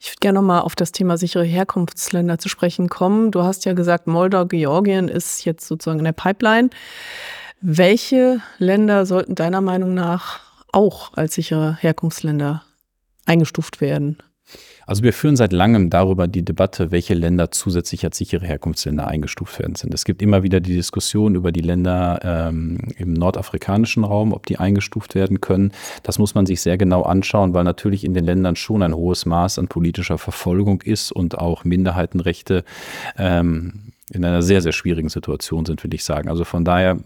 Ich 0.00 0.10
würde 0.10 0.20
gerne 0.20 0.38
nochmal 0.38 0.62
auf 0.62 0.76
das 0.76 0.92
Thema 0.92 1.16
sichere 1.16 1.44
Herkunftsländer 1.44 2.38
zu 2.38 2.48
sprechen 2.48 2.88
kommen. 2.88 3.30
Du 3.30 3.42
hast 3.42 3.64
ja 3.64 3.72
gesagt, 3.72 4.06
Moldau, 4.06 4.46
Georgien 4.46 5.08
ist 5.08 5.44
jetzt 5.44 5.66
sozusagen 5.66 5.98
in 5.98 6.04
der 6.04 6.12
Pipeline. 6.12 6.70
Welche 7.60 8.40
Länder 8.58 9.06
sollten 9.06 9.34
deiner 9.34 9.60
Meinung 9.60 9.94
nach 9.94 10.40
auch 10.72 11.12
als 11.14 11.34
sichere 11.34 11.76
Herkunftsländer 11.80 12.62
eingestuft 13.26 13.80
werden? 13.80 14.18
Also 14.86 15.02
wir 15.02 15.12
führen 15.12 15.36
seit 15.36 15.52
langem 15.52 15.90
darüber 15.90 16.26
die 16.28 16.44
Debatte, 16.44 16.90
welche 16.90 17.12
Länder 17.12 17.50
zusätzlich 17.50 18.04
als 18.04 18.16
sichere 18.16 18.46
Herkunftsländer 18.46 19.06
eingestuft 19.06 19.58
werden 19.58 19.74
sind. 19.74 19.92
Es 19.92 20.06
gibt 20.06 20.22
immer 20.22 20.42
wieder 20.42 20.60
die 20.60 20.74
Diskussion 20.74 21.34
über 21.34 21.52
die 21.52 21.60
Länder 21.60 22.20
ähm, 22.22 22.78
im 22.96 23.12
nordafrikanischen 23.12 24.04
Raum, 24.04 24.32
ob 24.32 24.46
die 24.46 24.56
eingestuft 24.56 25.14
werden 25.14 25.42
können. 25.42 25.72
Das 26.04 26.18
muss 26.18 26.34
man 26.34 26.46
sich 26.46 26.62
sehr 26.62 26.78
genau 26.78 27.02
anschauen, 27.02 27.52
weil 27.52 27.64
natürlich 27.64 28.02
in 28.02 28.14
den 28.14 28.24
Ländern 28.24 28.56
schon 28.56 28.82
ein 28.82 28.94
hohes 28.94 29.26
Maß 29.26 29.58
an 29.58 29.68
politischer 29.68 30.16
Verfolgung 30.16 30.80
ist 30.80 31.12
und 31.12 31.36
auch 31.36 31.64
Minderheitenrechte 31.64 32.64
ähm, 33.18 33.92
in 34.10 34.24
einer 34.24 34.40
sehr, 34.40 34.62
sehr 34.62 34.72
schwierigen 34.72 35.10
Situation 35.10 35.66
sind, 35.66 35.84
will 35.84 35.92
ich 35.92 36.02
sagen. 36.02 36.30
Also 36.30 36.44
von 36.44 36.64
daher, 36.64 36.98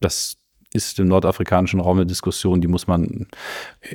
das 0.00 0.36
ist 0.72 0.98
im 0.98 1.08
nordafrikanischen 1.08 1.80
Raum 1.80 1.98
eine 1.98 2.06
Diskussion, 2.06 2.60
die 2.60 2.68
muss 2.68 2.86
man 2.86 3.26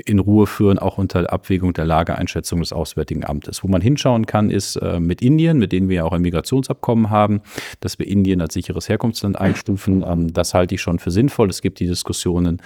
in 0.06 0.20
Ruhe 0.20 0.48
führen, 0.48 0.80
auch 0.80 0.98
unter 0.98 1.32
Abwägung 1.32 1.74
der 1.74 1.86
Lageeinschätzung 1.86 2.60
des 2.60 2.74
Auswärtigen 2.74 3.26
Amtes. 3.26 3.64
Wo 3.64 3.68
man 3.68 3.82
hinschauen 3.82 4.26
kann, 4.26 4.50
ist 4.50 4.76
äh, 4.78 5.00
mit 5.00 5.22
Indien, 5.22 5.58
mit 5.58 5.72
denen 5.72 5.90
wir 5.90 5.98
ja 5.98 6.04
auch 6.04 6.12
ein 6.12 6.22
Migrationsabkommen 6.22 7.10
haben, 7.10 7.42
dass 7.80 8.00
wir 8.00 8.08
Indien 8.08 8.42
als 8.42 8.54
sicheres 8.54 8.90
Herkunftsland 8.90 9.40
einstufen. 9.40 10.04
Ähm, 10.08 10.34
das 10.34 10.54
halte 10.54 10.76
ich 10.76 10.82
schon 10.82 11.00
für 11.00 11.12
sinnvoll. 11.12 11.50
Es 11.50 11.62
gibt 11.62 11.80
die 11.80 11.88
Diskussionen 11.88 12.62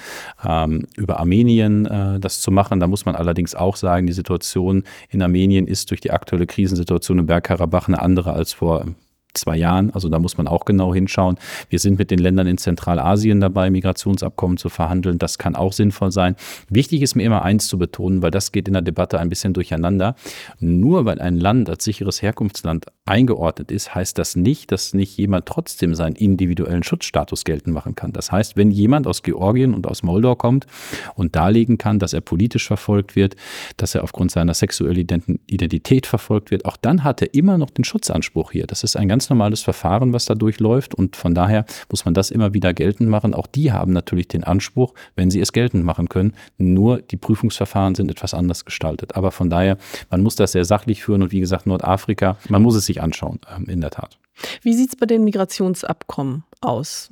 ähm, 0.45 0.87
über 0.95 1.19
Armenien, 1.19 1.85
äh, 1.85 2.19
das 2.19 2.41
zu 2.41 2.51
machen. 2.51 2.79
Da 2.79 2.87
muss 2.87 3.05
man 3.05 3.15
allerdings 3.15 3.55
auch 3.55 3.75
sagen, 3.75 4.07
die 4.07 4.13
Situation 4.13 4.83
in 5.09 5.21
Armenien 5.21 5.67
ist 5.67 5.91
durch 5.91 6.01
die 6.01 6.11
aktuelle 6.11 6.47
Krisensituation 6.47 7.19
in 7.19 7.25
Bergkarabach 7.25 7.87
eine 7.87 8.01
andere 8.01 8.33
als 8.33 8.53
vor 8.53 8.85
zwei 9.33 9.57
Jahren. 9.57 9.91
Also 9.93 10.09
da 10.09 10.19
muss 10.19 10.37
man 10.37 10.47
auch 10.47 10.65
genau 10.65 10.93
hinschauen. 10.93 11.37
Wir 11.69 11.79
sind 11.79 11.97
mit 11.97 12.11
den 12.11 12.19
Ländern 12.19 12.47
in 12.47 12.57
Zentralasien 12.57 13.39
dabei, 13.39 13.69
Migrationsabkommen 13.69 14.57
zu 14.57 14.69
verhandeln. 14.69 15.19
Das 15.19 15.37
kann 15.37 15.55
auch 15.55 15.73
sinnvoll 15.73 16.11
sein. 16.11 16.35
Wichtig 16.69 17.01
ist 17.01 17.15
mir 17.15 17.23
immer 17.23 17.43
eins 17.43 17.67
zu 17.67 17.77
betonen, 17.77 18.21
weil 18.21 18.31
das 18.31 18.51
geht 18.51 18.67
in 18.67 18.73
der 18.73 18.81
Debatte 18.81 19.19
ein 19.19 19.29
bisschen 19.29 19.53
durcheinander. 19.53 20.15
Nur 20.59 21.05
weil 21.05 21.19
ein 21.19 21.37
Land 21.37 21.69
als 21.69 21.83
sicheres 21.83 22.21
Herkunftsland 22.21 22.85
eingeordnet 23.05 23.71
ist, 23.71 23.95
heißt 23.95 24.17
das 24.19 24.35
nicht, 24.35 24.71
dass 24.71 24.93
nicht 24.93 25.17
jemand 25.17 25.47
trotzdem 25.47 25.95
seinen 25.95 26.15
individuellen 26.15 26.83
Schutzstatus 26.83 27.43
geltend 27.45 27.73
machen 27.73 27.95
kann. 27.95 28.13
Das 28.13 28.31
heißt, 28.31 28.57
wenn 28.57 28.69
jemand 28.69 29.07
aus 29.07 29.23
Georgien 29.23 29.73
und 29.73 29.87
aus 29.87 30.03
Moldau 30.03 30.35
kommt 30.35 30.67
und 31.15 31.35
darlegen 31.35 31.79
kann, 31.79 31.97
dass 31.97 32.13
er 32.13 32.21
politisch 32.21 32.67
verfolgt 32.67 33.15
wird, 33.15 33.35
dass 33.77 33.95
er 33.95 34.03
aufgrund 34.03 34.29
seiner 34.29 34.53
sexuellen 34.53 35.07
Identität 35.47 36.05
verfolgt 36.05 36.51
wird, 36.51 36.65
auch 36.65 36.77
dann 36.77 37.03
hat 37.03 37.23
er 37.23 37.33
immer 37.33 37.57
noch 37.57 37.71
den 37.71 37.83
Schutzanspruch 37.83 38.51
hier. 38.51 38.67
Das 38.67 38.83
ist 38.83 38.95
ein 38.95 39.07
ganz 39.07 39.29
normales 39.31 39.61
Verfahren, 39.61 40.13
was 40.13 40.25
da 40.25 40.35
durchläuft 40.35 40.93
und 40.93 41.15
von 41.15 41.33
daher 41.33 41.65
muss 41.89 42.05
man 42.05 42.13
das 42.13 42.29
immer 42.29 42.53
wieder 42.53 42.71
geltend 42.73 43.09
machen. 43.09 43.33
Auch 43.33 43.47
die 43.47 43.71
haben 43.71 43.93
natürlich 43.93 44.27
den 44.27 44.43
Anspruch, 44.43 44.93
wenn 45.15 45.31
sie 45.31 45.41
es 45.41 45.53
geltend 45.53 45.83
machen 45.85 46.07
können. 46.07 46.33
Nur 46.59 47.01
die 47.01 47.17
Prüfungsverfahren 47.17 47.95
sind 47.95 48.11
etwas 48.11 48.35
anders 48.35 48.63
gestaltet. 48.63 49.15
Aber 49.15 49.31
von 49.31 49.49
daher, 49.49 49.77
man 50.11 50.21
muss 50.21 50.35
das 50.35 50.51
sehr 50.51 50.65
sachlich 50.65 51.03
führen 51.03 51.23
und 51.23 51.31
wie 51.31 51.39
gesagt, 51.39 51.65
Nordafrika, 51.65 52.37
man 52.47 52.61
muss 52.61 52.75
es 52.75 52.90
sich 52.93 53.01
anschauen, 53.01 53.39
ähm, 53.53 53.65
in 53.65 53.81
der 53.81 53.91
Tat. 53.91 54.19
Wie 54.61 54.73
sieht 54.73 54.89
es 54.89 54.95
bei 54.95 55.05
den 55.05 55.23
Migrationsabkommen 55.23 56.43
aus? 56.61 57.09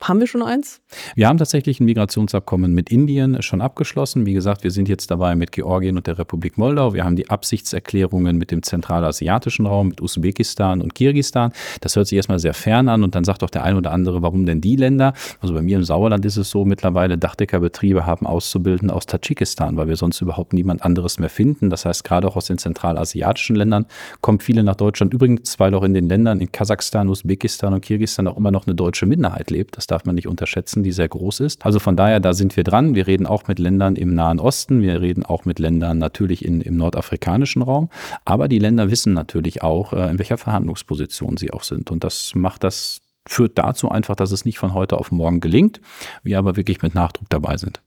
Haben 0.00 0.20
wir 0.20 0.28
schon 0.28 0.42
eins? 0.42 0.80
Wir 1.16 1.26
haben 1.26 1.38
tatsächlich 1.38 1.80
ein 1.80 1.84
Migrationsabkommen 1.84 2.72
mit 2.72 2.88
Indien 2.88 3.42
schon 3.42 3.60
abgeschlossen. 3.60 4.26
Wie 4.26 4.32
gesagt, 4.32 4.62
wir 4.62 4.70
sind 4.70 4.88
jetzt 4.88 5.10
dabei 5.10 5.34
mit 5.34 5.50
Georgien 5.50 5.96
und 5.96 6.06
der 6.06 6.18
Republik 6.18 6.56
Moldau. 6.56 6.94
Wir 6.94 7.04
haben 7.04 7.16
die 7.16 7.28
Absichtserklärungen 7.28 8.38
mit 8.38 8.52
dem 8.52 8.62
zentralasiatischen 8.62 9.66
Raum, 9.66 9.88
mit 9.88 10.00
Usbekistan 10.00 10.82
und 10.82 10.94
Kirgistan. 10.94 11.52
Das 11.80 11.96
hört 11.96 12.06
sich 12.06 12.14
erstmal 12.14 12.38
sehr 12.38 12.54
fern 12.54 12.88
an 12.88 13.02
und 13.02 13.16
dann 13.16 13.24
sagt 13.24 13.42
doch 13.42 13.50
der 13.50 13.64
eine 13.64 13.76
oder 13.76 13.90
andere, 13.90 14.22
warum 14.22 14.46
denn 14.46 14.60
die 14.60 14.76
Länder? 14.76 15.14
Also 15.40 15.52
bei 15.52 15.62
mir 15.62 15.76
im 15.76 15.84
Sauerland 15.84 16.24
ist 16.24 16.36
es 16.36 16.48
so, 16.48 16.64
mittlerweile 16.64 17.18
Dachdeckerbetriebe 17.18 18.06
haben 18.06 18.24
Auszubildende 18.24 18.94
aus 18.94 19.06
Tadschikistan, 19.06 19.76
weil 19.76 19.88
wir 19.88 19.96
sonst 19.96 20.20
überhaupt 20.20 20.52
niemand 20.52 20.84
anderes 20.84 21.18
mehr 21.18 21.28
finden. 21.28 21.70
Das 21.70 21.84
heißt, 21.84 22.04
gerade 22.04 22.28
auch 22.28 22.36
aus 22.36 22.46
den 22.46 22.58
zentralasiatischen 22.58 23.56
Ländern 23.56 23.86
kommen 24.20 24.38
viele 24.38 24.62
nach 24.62 24.76
Deutschland. 24.76 25.12
Übrigens, 25.12 25.58
weil 25.58 25.74
auch 25.74 25.82
in 25.82 25.92
den 25.92 26.08
Ländern 26.08 26.40
in 26.40 26.52
Kasachstan, 26.52 27.08
Usbekistan 27.08 27.74
und 27.74 27.80
Kirgistan 27.80 28.28
auch 28.28 28.36
immer 28.36 28.52
noch 28.52 28.68
eine 28.68 28.76
deutsche 28.76 29.04
Minderheit 29.04 29.50
lebt. 29.50 29.76
Das 29.76 29.87
darf 29.90 30.04
man 30.04 30.14
nicht 30.14 30.28
unterschätzen, 30.28 30.82
die 30.82 30.92
sehr 30.92 31.08
groß 31.08 31.40
ist. 31.40 31.64
Also 31.66 31.78
von 31.78 31.96
daher, 31.96 32.20
da 32.20 32.32
sind 32.32 32.56
wir 32.56 32.64
dran. 32.64 32.94
Wir 32.94 33.06
reden 33.06 33.26
auch 33.26 33.48
mit 33.48 33.58
Ländern 33.58 33.96
im 33.96 34.14
Nahen 34.14 34.38
Osten, 34.38 34.82
wir 34.82 35.00
reden 35.00 35.24
auch 35.24 35.44
mit 35.44 35.58
Ländern 35.58 35.98
natürlich 35.98 36.44
in, 36.44 36.60
im 36.60 36.76
nordafrikanischen 36.76 37.62
Raum. 37.62 37.88
Aber 38.24 38.48
die 38.48 38.58
Länder 38.58 38.90
wissen 38.90 39.12
natürlich 39.14 39.62
auch, 39.62 39.92
äh, 39.92 40.10
in 40.10 40.18
welcher 40.18 40.38
Verhandlungsposition 40.38 41.36
sie 41.36 41.52
auch 41.52 41.62
sind. 41.62 41.90
Und 41.90 42.04
das 42.04 42.34
macht 42.34 42.64
das 42.64 43.00
führt 43.26 43.58
dazu 43.58 43.90
einfach, 43.90 44.16
dass 44.16 44.32
es 44.32 44.44
nicht 44.44 44.58
von 44.58 44.72
heute 44.74 44.98
auf 44.98 45.12
morgen 45.12 45.40
gelingt, 45.40 45.80
wir 46.22 46.38
aber 46.38 46.56
wirklich 46.56 46.80
mit 46.80 46.94
Nachdruck 46.94 47.28
dabei 47.28 47.58
sind. 47.58 47.82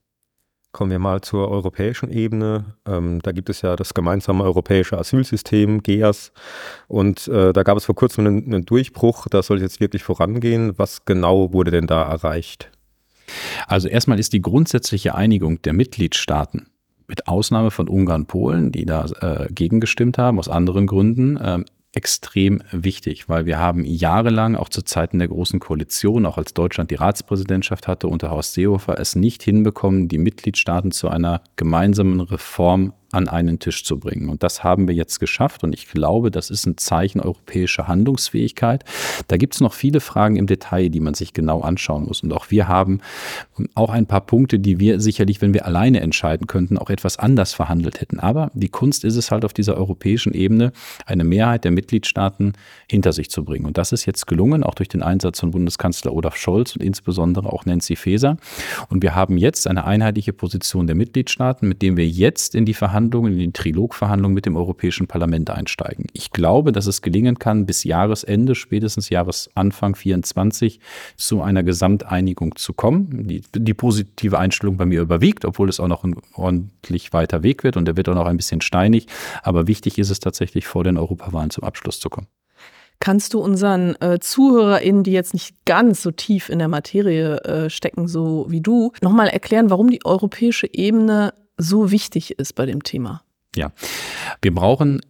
Kommen 0.72 0.92
wir 0.92 1.00
mal 1.00 1.20
zur 1.20 1.50
europäischen 1.50 2.10
Ebene. 2.10 2.78
Ähm, 2.88 3.20
da 3.22 3.34
gibt 3.34 3.50
es 3.50 3.62
ja 3.62 3.76
das 3.76 3.94
gemeinsame 3.94 4.44
europäische 4.44 4.98
Asylsystem, 4.98 5.84
GEAS. 5.84 6.32
Und 6.88 7.28
äh, 7.28 7.52
da 7.52 7.64
gab 7.64 7.78
es 7.78 7.86
vor 7.86 7.96
kurzem 7.96 8.26
einen, 8.26 8.46
einen 8.46 8.66
Durchbruch. 8.66 9.28
Da 9.30 9.44
soll 9.44 9.62
jetzt 9.62 9.82
wirklich 9.82 10.04
vorangehen. 10.04 10.78
Was 10.78 11.04
genau 11.04 11.52
wurde 11.52 11.72
denn 11.72 11.88
da 11.88 12.04
erreicht? 12.04 12.72
Also 13.68 13.90
erstmal 13.90 14.20
ist 14.20 14.32
die 14.32 14.42
grundsätzliche 14.42 15.14
Einigung 15.16 15.62
der 15.62 15.74
Mitgliedstaaten 15.74 16.68
mit 17.08 17.28
Ausnahme 17.28 17.72
von 17.72 17.90
Ungarn, 17.90 18.26
Polen, 18.26 18.72
die 18.72 18.86
da 18.86 19.06
äh, 19.20 19.52
gegengestimmt 19.52 20.18
haben, 20.18 20.40
aus 20.40 20.48
anderen 20.48 20.88
Gründen, 20.88 21.36
äh, 21.36 21.60
extrem 21.94 22.62
wichtig, 22.72 23.28
weil 23.28 23.46
wir 23.46 23.60
haben 23.60 23.84
jahrelang, 23.84 24.56
auch 24.56 24.70
zu 24.70 24.82
Zeiten 24.82 25.20
der 25.20 25.28
Großen 25.28 25.60
Koalition, 25.60 26.26
auch 26.26 26.38
als 26.38 26.54
Deutschland 26.54 26.90
die 26.90 26.96
Ratspräsidentschaft 26.96 27.88
hatte 27.88 28.08
unter 28.08 28.32
Horst 28.32 28.54
Seehofer, 28.54 28.98
es 29.00 29.16
nicht 29.16 29.44
hinbekommen, 29.44 30.08
die 30.08 30.18
Mitgliedstaaten 30.18 30.92
zu 30.92 31.10
einer 31.10 31.42
gemeinsamen 31.58 32.22
Reform 32.22 32.94
an 33.12 33.28
einen 33.28 33.60
Tisch 33.60 33.84
zu 33.84 34.00
bringen. 34.00 34.30
Und 34.30 34.44
das 34.44 34.64
haben 34.64 34.88
wir 34.88 34.96
jetzt 34.96 35.20
geschafft. 35.20 35.64
Und 35.64 35.74
ich 35.74 35.88
glaube, 35.88 36.32
das 36.32 36.50
ist 36.50 36.66
ein 36.66 36.78
Zeichen 36.78 37.20
europäischer 37.20 37.88
Handlungsfähigkeit. 37.88 38.84
Da 39.28 39.38
gibt 39.38 39.56
es 39.56 39.62
noch 39.62 39.74
viele 39.74 40.00
Fragen 40.00 40.36
im 40.38 40.48
Detail, 40.48 40.90
die 40.90 41.00
man 41.00 41.14
sich 41.14 41.34
genau 41.34 41.62
anschauen 41.62 42.06
muss. 42.06 42.24
Und 42.24 42.34
auch 42.34 42.50
wir 42.50 42.68
haben 42.68 43.02
auch 43.76 43.90
ein 43.90 44.06
paar 44.06 44.22
Punkte, 44.22 44.60
die 44.60 44.80
wir 44.80 45.00
sicherlich, 45.00 45.42
wenn 45.42 45.54
wir 45.54 45.66
alleine 45.66 46.00
entscheiden 46.00 46.48
könnten, 46.48 46.78
auch 46.78 46.90
etwas 46.90 47.18
anders 47.18 47.54
verhandelt 47.54 48.02
hätten. 48.02 48.20
Aber 48.20 48.52
die 48.54 48.70
Kunst 48.70 49.04
ist 49.04 49.16
es 49.16 49.32
halt 49.32 49.46
auf 49.46 49.54
dieser 49.54 49.76
europäischen 49.76 50.34
Ebene, 50.34 50.72
eine 51.06 51.24
Mehrheit 51.24 51.64
der 51.64 51.72
Mitgliedstaaten 51.72 52.54
hinter 52.90 53.14
sich 53.14 53.30
zu 53.30 53.44
bringen. 53.44 53.66
Und 53.66 53.78
das 53.78 53.92
ist 53.92 54.06
jetzt 54.06 54.28
gelungen, 54.28 54.64
auch 54.64 54.76
durch 54.76 54.90
den 54.90 55.04
Einsatz 55.04 55.40
von 55.40 55.52
Bundeskanzler 55.52 56.14
Olaf 56.14 56.36
Scholz 56.36 56.76
und 56.76 56.84
insbesondere 56.84 57.52
auch 57.52 57.66
Nancy 57.66 57.96
Faeser. 57.96 58.38
Und 58.90 59.04
wir 59.04 59.16
haben 59.16 59.38
jetzt 59.38 59.68
eine 59.68 59.86
einheitliche 59.86 60.34
Position 60.34 60.88
der 60.88 60.96
Mitgliedstaaten, 60.96 61.68
mit 61.68 61.82
dem 61.82 61.98
wir 61.98 62.08
jetzt 62.08 62.56
in 62.56 62.66
die 62.66 62.74
Verhandlungen 62.74 63.01
Verhandlungen, 63.02 63.34
in 63.34 63.40
die 63.40 63.52
Trilogverhandlungen 63.52 64.36
mit 64.36 64.46
dem 64.46 64.56
Europäischen 64.56 65.08
Parlament 65.08 65.50
einsteigen. 65.50 66.06
Ich 66.14 66.32
glaube, 66.32 66.72
dass 66.72 66.86
es 66.86 67.02
gelingen 67.02 67.40
kann, 67.40 67.66
bis 67.66 67.84
Jahresende, 67.84 68.54
spätestens 68.54 69.10
Jahresanfang 69.10 69.96
24 69.96 70.80
zu 71.18 71.42
einer 71.42 71.64
Gesamteinigung 71.64 72.56
zu 72.56 72.74
kommen. 72.74 73.28
Die, 73.28 73.42
die 73.56 73.74
positive 73.74 74.38
Einstellung 74.38 74.78
bei 74.78 74.86
mir 74.86 75.02
überwiegt, 75.02 75.46
obwohl 75.46 75.68
es 75.70 75.80
auch 75.80 75.88
noch 75.88 76.04
ein 76.04 76.16
ordentlich 76.36 77.12
weiter 77.12 77.42
Weg 77.42 77.64
wird 77.64 77.76
und 77.76 77.86
der 77.86 77.98
wird 77.98 78.08
auch 78.08 78.16
noch 78.16 78.28
ein 78.28 78.38
bisschen 78.38 78.62
steinig. 78.62 79.08
Aber 79.42 79.68
wichtig 79.68 79.98
ist 79.98 80.12
es 80.12 80.20
tatsächlich, 80.20 80.68
vor 80.68 80.84
den 80.84 80.98
Europawahlen 80.98 81.50
zum 81.50 81.64
Abschluss 81.64 82.00
zu 82.00 82.10
kommen. 82.10 82.28
Kannst 83.00 83.34
du 83.34 83.40
unseren 83.40 84.00
äh, 84.00 84.20
ZuhörerInnen, 84.20 85.04
die 85.04 85.12
jetzt 85.12 85.34
nicht 85.34 85.56
ganz 85.66 86.04
so 86.04 86.12
tief 86.12 86.50
in 86.50 86.60
der 86.60 86.68
Materie 86.68 87.38
äh, 87.38 87.70
stecken, 87.72 88.08
so 88.08 88.46
wie 88.48 88.62
du, 88.62 88.92
nochmal 89.02 89.28
erklären, 89.28 89.72
warum 89.72 89.90
die 89.90 90.06
europäische 90.06 90.72
Ebene 90.72 91.34
so 91.62 91.92
wichtig 91.92 92.40
ist 92.40 92.54
bei 92.54 92.66
dem 92.66 92.84
Thema. 92.84 93.24
Ja, 93.56 93.72
wir 94.42 94.54
brauchen 94.54 95.02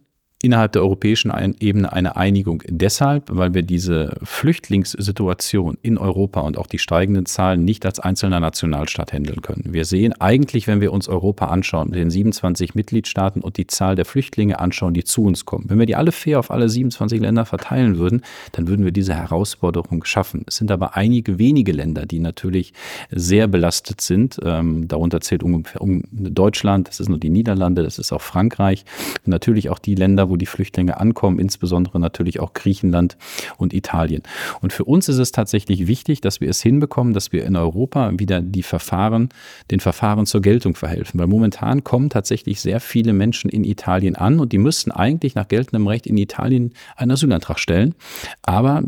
innerhalb 0.42 0.72
der 0.72 0.82
europäischen 0.82 1.32
Ebene 1.60 1.92
eine 1.92 2.16
Einigung 2.16 2.62
deshalb, 2.66 3.30
weil 3.30 3.54
wir 3.54 3.62
diese 3.62 4.16
Flüchtlingssituation 4.22 5.78
in 5.82 5.98
Europa 5.98 6.40
und 6.40 6.58
auch 6.58 6.66
die 6.66 6.78
steigenden 6.78 7.26
Zahlen 7.26 7.64
nicht 7.64 7.86
als 7.86 8.00
einzelner 8.00 8.40
Nationalstaat 8.40 9.12
handeln 9.12 9.40
können. 9.40 9.66
Wir 9.68 9.84
sehen 9.84 10.12
eigentlich, 10.20 10.66
wenn 10.66 10.80
wir 10.80 10.92
uns 10.92 11.08
Europa 11.08 11.46
anschauen, 11.46 11.90
mit 11.90 11.98
den 11.98 12.10
27 12.10 12.74
Mitgliedstaaten 12.74 13.40
und 13.40 13.56
die 13.56 13.68
Zahl 13.68 13.94
der 13.94 14.04
Flüchtlinge 14.04 14.58
anschauen, 14.58 14.94
die 14.94 15.04
zu 15.04 15.24
uns 15.24 15.44
kommen, 15.44 15.66
wenn 15.68 15.78
wir 15.78 15.86
die 15.86 15.94
alle 15.94 16.10
fair 16.10 16.40
auf 16.40 16.50
alle 16.50 16.68
27 16.68 17.20
Länder 17.20 17.44
verteilen 17.44 17.98
würden, 17.98 18.22
dann 18.50 18.66
würden 18.66 18.84
wir 18.84 18.92
diese 18.92 19.14
Herausforderung 19.14 20.04
schaffen. 20.04 20.42
Es 20.46 20.56
sind 20.56 20.72
aber 20.72 20.96
einige 20.96 21.38
wenige 21.38 21.70
Länder, 21.70 22.04
die 22.04 22.18
natürlich 22.18 22.72
sehr 23.10 23.46
belastet 23.46 24.00
sind. 24.00 24.40
Ähm, 24.44 24.88
darunter 24.88 25.20
zählt 25.20 25.44
ungefähr 25.44 25.80
Deutschland, 26.10 26.88
das 26.88 26.98
ist 26.98 27.08
nur 27.08 27.18
die 27.18 27.30
Niederlande, 27.30 27.84
das 27.84 27.98
ist 27.98 28.12
auch 28.12 28.22
Frankreich 28.22 28.84
und 29.24 29.28
natürlich 29.28 29.70
auch 29.70 29.78
die 29.78 29.94
Länder, 29.94 30.31
wo 30.32 30.36
die 30.36 30.46
Flüchtlinge 30.46 30.98
ankommen, 30.98 31.38
insbesondere 31.38 32.00
natürlich 32.00 32.40
auch 32.40 32.54
Griechenland 32.54 33.18
und 33.58 33.74
Italien. 33.74 34.22
Und 34.62 34.72
für 34.72 34.84
uns 34.84 35.08
ist 35.08 35.18
es 35.18 35.30
tatsächlich 35.30 35.86
wichtig, 35.86 36.22
dass 36.22 36.40
wir 36.40 36.48
es 36.48 36.62
hinbekommen, 36.62 37.12
dass 37.12 37.32
wir 37.32 37.44
in 37.44 37.54
Europa 37.54 38.10
wieder 38.18 38.40
die 38.40 38.62
Verfahren, 38.62 39.28
den 39.70 39.80
Verfahren 39.80 40.24
zur 40.24 40.40
Geltung 40.40 40.74
verhelfen. 40.74 41.20
Weil 41.20 41.26
momentan 41.26 41.84
kommen 41.84 42.08
tatsächlich 42.08 42.60
sehr 42.60 42.80
viele 42.80 43.12
Menschen 43.12 43.50
in 43.50 43.62
Italien 43.62 44.16
an 44.16 44.40
und 44.40 44.52
die 44.52 44.58
müssten 44.58 44.90
eigentlich 44.90 45.34
nach 45.34 45.48
geltendem 45.48 45.86
Recht 45.86 46.06
in 46.06 46.16
Italien 46.16 46.72
einen 46.96 47.10
Asylantrag 47.10 47.58
stellen. 47.58 47.94
Aber 48.40 48.82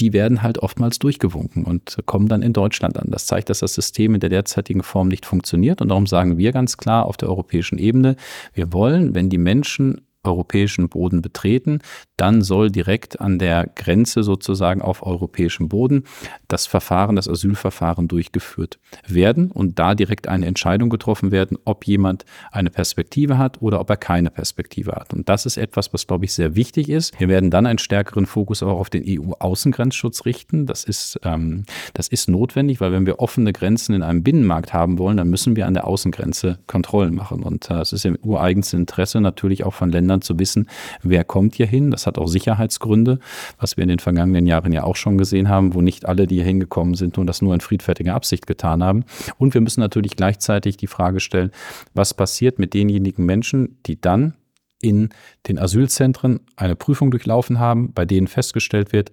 die 0.00 0.12
werden 0.12 0.42
halt 0.42 0.58
oftmals 0.58 0.98
durchgewunken 0.98 1.64
und 1.64 1.98
kommen 2.06 2.28
dann 2.28 2.42
in 2.42 2.52
Deutschland 2.52 2.98
an. 2.98 3.10
Das 3.10 3.26
zeigt, 3.26 3.50
dass 3.50 3.60
das 3.60 3.74
System 3.74 4.14
in 4.14 4.20
der 4.20 4.30
derzeitigen 4.30 4.82
Form 4.82 5.08
nicht 5.08 5.26
funktioniert. 5.26 5.80
Und 5.80 5.88
darum 5.88 6.06
sagen 6.06 6.38
wir 6.38 6.52
ganz 6.52 6.76
klar 6.76 7.06
auf 7.06 7.16
der 7.16 7.28
europäischen 7.28 7.78
Ebene, 7.78 8.16
wir 8.54 8.72
wollen, 8.72 9.14
wenn 9.14 9.28
die 9.28 9.38
Menschen 9.38 10.00
europäischen 10.28 10.88
Boden 10.88 11.22
betreten, 11.22 11.80
dann 12.16 12.42
soll 12.42 12.70
direkt 12.70 13.20
an 13.20 13.38
der 13.38 13.66
Grenze 13.74 14.22
sozusagen 14.22 14.82
auf 14.82 15.04
europäischem 15.04 15.68
Boden 15.68 16.04
das 16.48 16.66
Verfahren, 16.66 17.16
das 17.16 17.28
Asylverfahren 17.28 18.08
durchgeführt 18.08 18.78
werden 19.06 19.50
und 19.50 19.78
da 19.78 19.94
direkt 19.94 20.28
eine 20.28 20.46
Entscheidung 20.46 20.90
getroffen 20.90 21.30
werden, 21.30 21.58
ob 21.64 21.86
jemand 21.86 22.24
eine 22.50 22.70
Perspektive 22.70 23.38
hat 23.38 23.62
oder 23.62 23.80
ob 23.80 23.90
er 23.90 23.96
keine 23.96 24.30
Perspektive 24.30 24.92
hat. 24.92 25.12
Und 25.14 25.28
das 25.28 25.46
ist 25.46 25.56
etwas, 25.56 25.92
was, 25.92 26.06
glaube 26.06 26.24
ich, 26.24 26.32
sehr 26.32 26.56
wichtig 26.56 26.88
ist. 26.88 27.18
Wir 27.18 27.28
werden 27.28 27.50
dann 27.50 27.66
einen 27.66 27.78
stärkeren 27.78 28.26
Fokus 28.26 28.62
auch 28.62 28.78
auf 28.78 28.90
den 28.90 29.04
EU-Außengrenzschutz 29.06 30.24
richten. 30.24 30.66
Das 30.66 30.84
ist, 30.84 31.20
ähm, 31.24 31.64
das 31.94 32.08
ist 32.08 32.28
notwendig, 32.28 32.80
weil 32.80 32.92
wenn 32.92 33.06
wir 33.06 33.20
offene 33.20 33.52
Grenzen 33.52 33.94
in 33.94 34.02
einem 34.02 34.22
Binnenmarkt 34.22 34.72
haben 34.72 34.98
wollen, 34.98 35.16
dann 35.16 35.30
müssen 35.30 35.56
wir 35.56 35.66
an 35.66 35.74
der 35.74 35.86
Außengrenze 35.86 36.58
Kontrollen 36.66 37.14
machen. 37.14 37.42
Und 37.42 37.70
äh, 37.70 37.80
es 37.80 37.92
ist 37.92 38.04
im 38.04 38.18
ureigensten 38.22 38.80
Interesse 38.80 39.20
natürlich 39.20 39.64
auch 39.64 39.74
von 39.74 39.90
Ländern 39.90 40.17
zu 40.22 40.38
wissen, 40.38 40.68
wer 41.02 41.24
kommt 41.24 41.54
hier 41.54 41.66
hin. 41.66 41.90
Das 41.90 42.06
hat 42.06 42.18
auch 42.18 42.26
Sicherheitsgründe, 42.26 43.18
was 43.58 43.76
wir 43.76 43.82
in 43.82 43.88
den 43.88 43.98
vergangenen 43.98 44.46
Jahren 44.46 44.72
ja 44.72 44.84
auch 44.84 44.96
schon 44.96 45.18
gesehen 45.18 45.48
haben, 45.48 45.74
wo 45.74 45.80
nicht 45.80 46.06
alle, 46.06 46.26
die 46.26 46.36
hier 46.36 46.44
hingekommen 46.44 46.94
sind 46.94 47.18
und 47.18 47.26
das 47.26 47.42
nur 47.42 47.54
in 47.54 47.60
friedfertiger 47.60 48.14
Absicht 48.14 48.46
getan 48.46 48.82
haben. 48.82 49.04
Und 49.38 49.54
wir 49.54 49.60
müssen 49.60 49.80
natürlich 49.80 50.16
gleichzeitig 50.16 50.76
die 50.76 50.86
Frage 50.86 51.20
stellen, 51.20 51.50
was 51.94 52.14
passiert 52.14 52.58
mit 52.58 52.74
denjenigen 52.74 53.24
Menschen, 53.24 53.78
die 53.86 54.00
dann 54.00 54.34
in 54.80 55.08
den 55.48 55.58
Asylzentren 55.58 56.40
eine 56.56 56.76
Prüfung 56.76 57.10
durchlaufen 57.10 57.58
haben, 57.58 57.92
bei 57.92 58.04
denen 58.04 58.28
festgestellt 58.28 58.92
wird, 58.92 59.10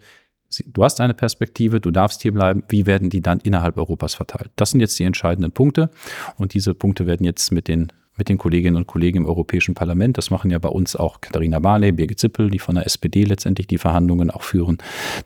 du 0.66 0.84
hast 0.84 1.02
eine 1.02 1.14
Perspektive, 1.14 1.80
du 1.80 1.92
darfst 1.92 2.22
hier 2.22 2.34
bleiben, 2.34 2.64
wie 2.70 2.86
werden 2.86 3.10
die 3.10 3.22
dann 3.22 3.40
innerhalb 3.40 3.78
Europas 3.78 4.14
verteilt? 4.14 4.52
Das 4.56 4.72
sind 4.72 4.80
jetzt 4.80 4.98
die 5.00 5.04
entscheidenden 5.04 5.52
Punkte 5.52 5.90
und 6.38 6.54
diese 6.54 6.74
Punkte 6.74 7.08
werden 7.08 7.26
jetzt 7.26 7.52
mit 7.52 7.68
den 7.68 7.92
mit 8.18 8.30
den 8.30 8.38
Kolleginnen 8.38 8.78
und 8.78 8.88
Kollegen 8.88 9.20
im 9.20 9.26
Europäischen 9.26 9.76
Parlament. 9.76 10.18
Das 10.18 10.30
machen 10.30 10.52
ja 10.52 10.60
bei 10.60 10.70
uns 10.70 10.96
auch 10.96 11.22
Katharina 11.22 11.60
Barley, 11.60 11.92
Birgit 11.92 12.20
Zippel, 12.20 12.50
die 12.50 12.60
von 12.60 12.76
der 12.76 12.86
SPD 12.86 13.24
letztendlich 13.24 13.68
die 13.68 13.78
Verhandlungen 13.78 14.32
auch 14.32 14.44
führen, 14.44 14.78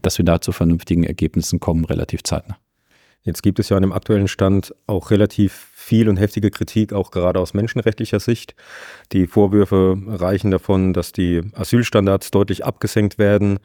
dass 0.02 0.18
wir 0.18 0.26
da 0.26 0.42
zu 0.42 0.52
vernünftigen 0.52 1.04
Ergebnissen 1.04 1.60
kommen, 1.60 1.86
relativ 1.86 2.24
zeitnah. 2.24 2.58
Jetzt 3.22 3.44
gibt 3.44 3.60
es 3.60 3.68
ja 3.68 3.76
an 3.76 3.84
dem 3.84 3.92
aktuellen 3.92 4.30
Stand 4.30 4.74
auch 4.88 5.12
relativ 5.12 5.68
viel 5.76 6.08
und 6.08 6.18
heftige 6.18 6.52
Kritik, 6.52 6.94
auch 6.94 7.12
gerade 7.12 7.40
aus 7.40 7.54
menschenrechtlicher 7.54 8.20
Sicht. 8.20 8.56
Die 9.12 9.28
Vorwürfe 9.28 9.98
reichen 10.08 10.52
davon, 10.52 10.94
dass 10.94 11.12
die 11.12 11.42
Asylstandards 11.54 12.32
deutlich 12.32 12.64
abgesenkt 12.64 13.18
werden, 13.18 13.60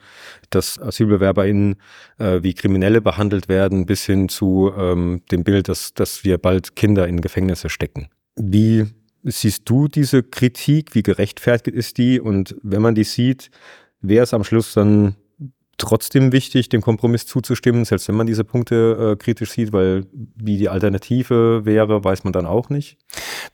dass 0.49 0.77
AsylbewerberInnen 0.79 1.77
äh, 2.17 2.43
wie 2.43 2.53
Kriminelle 2.53 2.99
behandelt 2.99 3.47
werden, 3.47 3.85
bis 3.85 4.05
hin 4.05 4.27
zu 4.27 4.73
ähm, 4.77 5.21
dem 5.31 5.45
Bild, 5.45 5.69
dass, 5.69 5.93
dass 5.93 6.25
wir 6.25 6.37
bald 6.37 6.75
Kinder 6.75 7.07
in 7.07 7.21
Gefängnisse 7.21 7.69
stecken. 7.69 8.09
Wie 8.35 8.85
siehst 9.25 9.63
du 9.65 9.87
diese 9.87 10.23
Kritik? 10.23 10.95
Wie 10.95 11.03
gerechtfertigt 11.03 11.75
ist 11.75 11.97
die? 11.97 12.19
Und 12.19 12.55
wenn 12.61 12.81
man 12.81 12.95
die 12.95 13.03
sieht, 13.03 13.49
wäre 14.01 14.23
es 14.23 14.33
am 14.33 14.43
Schluss 14.43 14.73
dann 14.73 15.15
trotzdem 15.77 16.31
wichtig, 16.31 16.69
dem 16.69 16.81
Kompromiss 16.81 17.25
zuzustimmen, 17.25 17.83
selbst 17.83 18.07
wenn 18.07 18.15
man 18.15 18.27
diese 18.27 18.43
Punkte 18.43 19.13
äh, 19.13 19.15
kritisch 19.21 19.51
sieht, 19.51 19.73
weil 19.73 20.05
wie 20.13 20.57
die 20.57 20.69
Alternative 20.69 21.65
wäre, 21.65 22.03
weiß 22.03 22.23
man 22.23 22.33
dann 22.33 22.45
auch 22.45 22.69
nicht. 22.69 22.97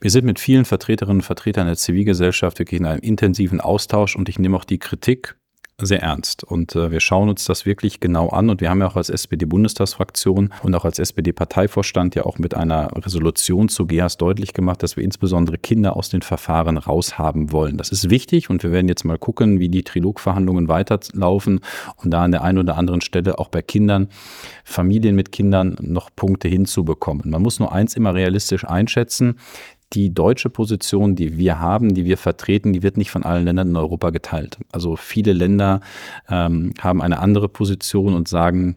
Wir 0.00 0.10
sind 0.10 0.24
mit 0.24 0.38
vielen 0.38 0.64
Vertreterinnen 0.64 1.18
und 1.18 1.22
Vertretern 1.22 1.66
der 1.66 1.76
Zivilgesellschaft 1.76 2.58
wirklich 2.58 2.80
in 2.80 2.86
einem 2.86 3.00
intensiven 3.00 3.60
Austausch 3.60 4.14
und 4.14 4.28
ich 4.28 4.38
nehme 4.38 4.56
auch 4.56 4.64
die 4.64 4.78
Kritik 4.78 5.36
sehr 5.86 6.02
ernst. 6.02 6.44
Und 6.44 6.74
äh, 6.76 6.90
wir 6.90 7.00
schauen 7.00 7.28
uns 7.28 7.44
das 7.44 7.66
wirklich 7.66 8.00
genau 8.00 8.28
an. 8.28 8.50
Und 8.50 8.60
wir 8.60 8.70
haben 8.70 8.80
ja 8.80 8.88
auch 8.88 8.96
als 8.96 9.10
SPD-Bundestagsfraktion 9.10 10.52
und 10.62 10.74
auch 10.74 10.84
als 10.84 10.98
SPD-Parteivorstand 10.98 12.14
ja 12.14 12.24
auch 12.24 12.38
mit 12.38 12.54
einer 12.54 12.90
Resolution 12.96 13.68
zu 13.68 13.86
GEAS 13.86 14.16
deutlich 14.16 14.52
gemacht, 14.52 14.82
dass 14.82 14.96
wir 14.96 15.04
insbesondere 15.04 15.58
Kinder 15.58 15.96
aus 15.96 16.08
den 16.08 16.22
Verfahren 16.22 16.78
raushaben 16.78 17.52
wollen. 17.52 17.76
Das 17.76 17.90
ist 17.90 18.10
wichtig 18.10 18.50
und 18.50 18.62
wir 18.62 18.72
werden 18.72 18.88
jetzt 18.88 19.04
mal 19.04 19.18
gucken, 19.18 19.60
wie 19.60 19.68
die 19.68 19.82
Trilogverhandlungen 19.82 20.68
weiterlaufen 20.68 21.60
und 21.96 22.10
da 22.10 22.22
an 22.22 22.32
der 22.32 22.42
einen 22.42 22.58
oder 22.58 22.76
anderen 22.76 23.00
Stelle 23.00 23.38
auch 23.38 23.48
bei 23.48 23.62
Kindern, 23.62 24.08
Familien 24.64 25.16
mit 25.16 25.32
Kindern 25.32 25.76
noch 25.80 26.10
Punkte 26.14 26.48
hinzubekommen. 26.48 27.30
Man 27.30 27.42
muss 27.42 27.58
nur 27.58 27.72
eins 27.72 27.94
immer 27.94 28.14
realistisch 28.14 28.64
einschätzen 28.64 29.36
die 29.92 30.14
deutsche 30.14 30.50
Position, 30.50 31.14
die 31.14 31.36
wir 31.36 31.58
haben, 31.58 31.94
die 31.94 32.04
wir 32.04 32.16
vertreten, 32.16 32.72
die 32.72 32.82
wird 32.82 32.96
nicht 32.96 33.10
von 33.10 33.24
allen 33.24 33.44
Ländern 33.44 33.68
in 33.68 33.76
Europa 33.76 34.10
geteilt. 34.10 34.58
Also 34.72 34.96
viele 34.96 35.32
Länder 35.32 35.80
ähm, 36.28 36.72
haben 36.80 37.02
eine 37.02 37.18
andere 37.18 37.48
Position 37.48 38.14
und 38.14 38.28
sagen, 38.28 38.76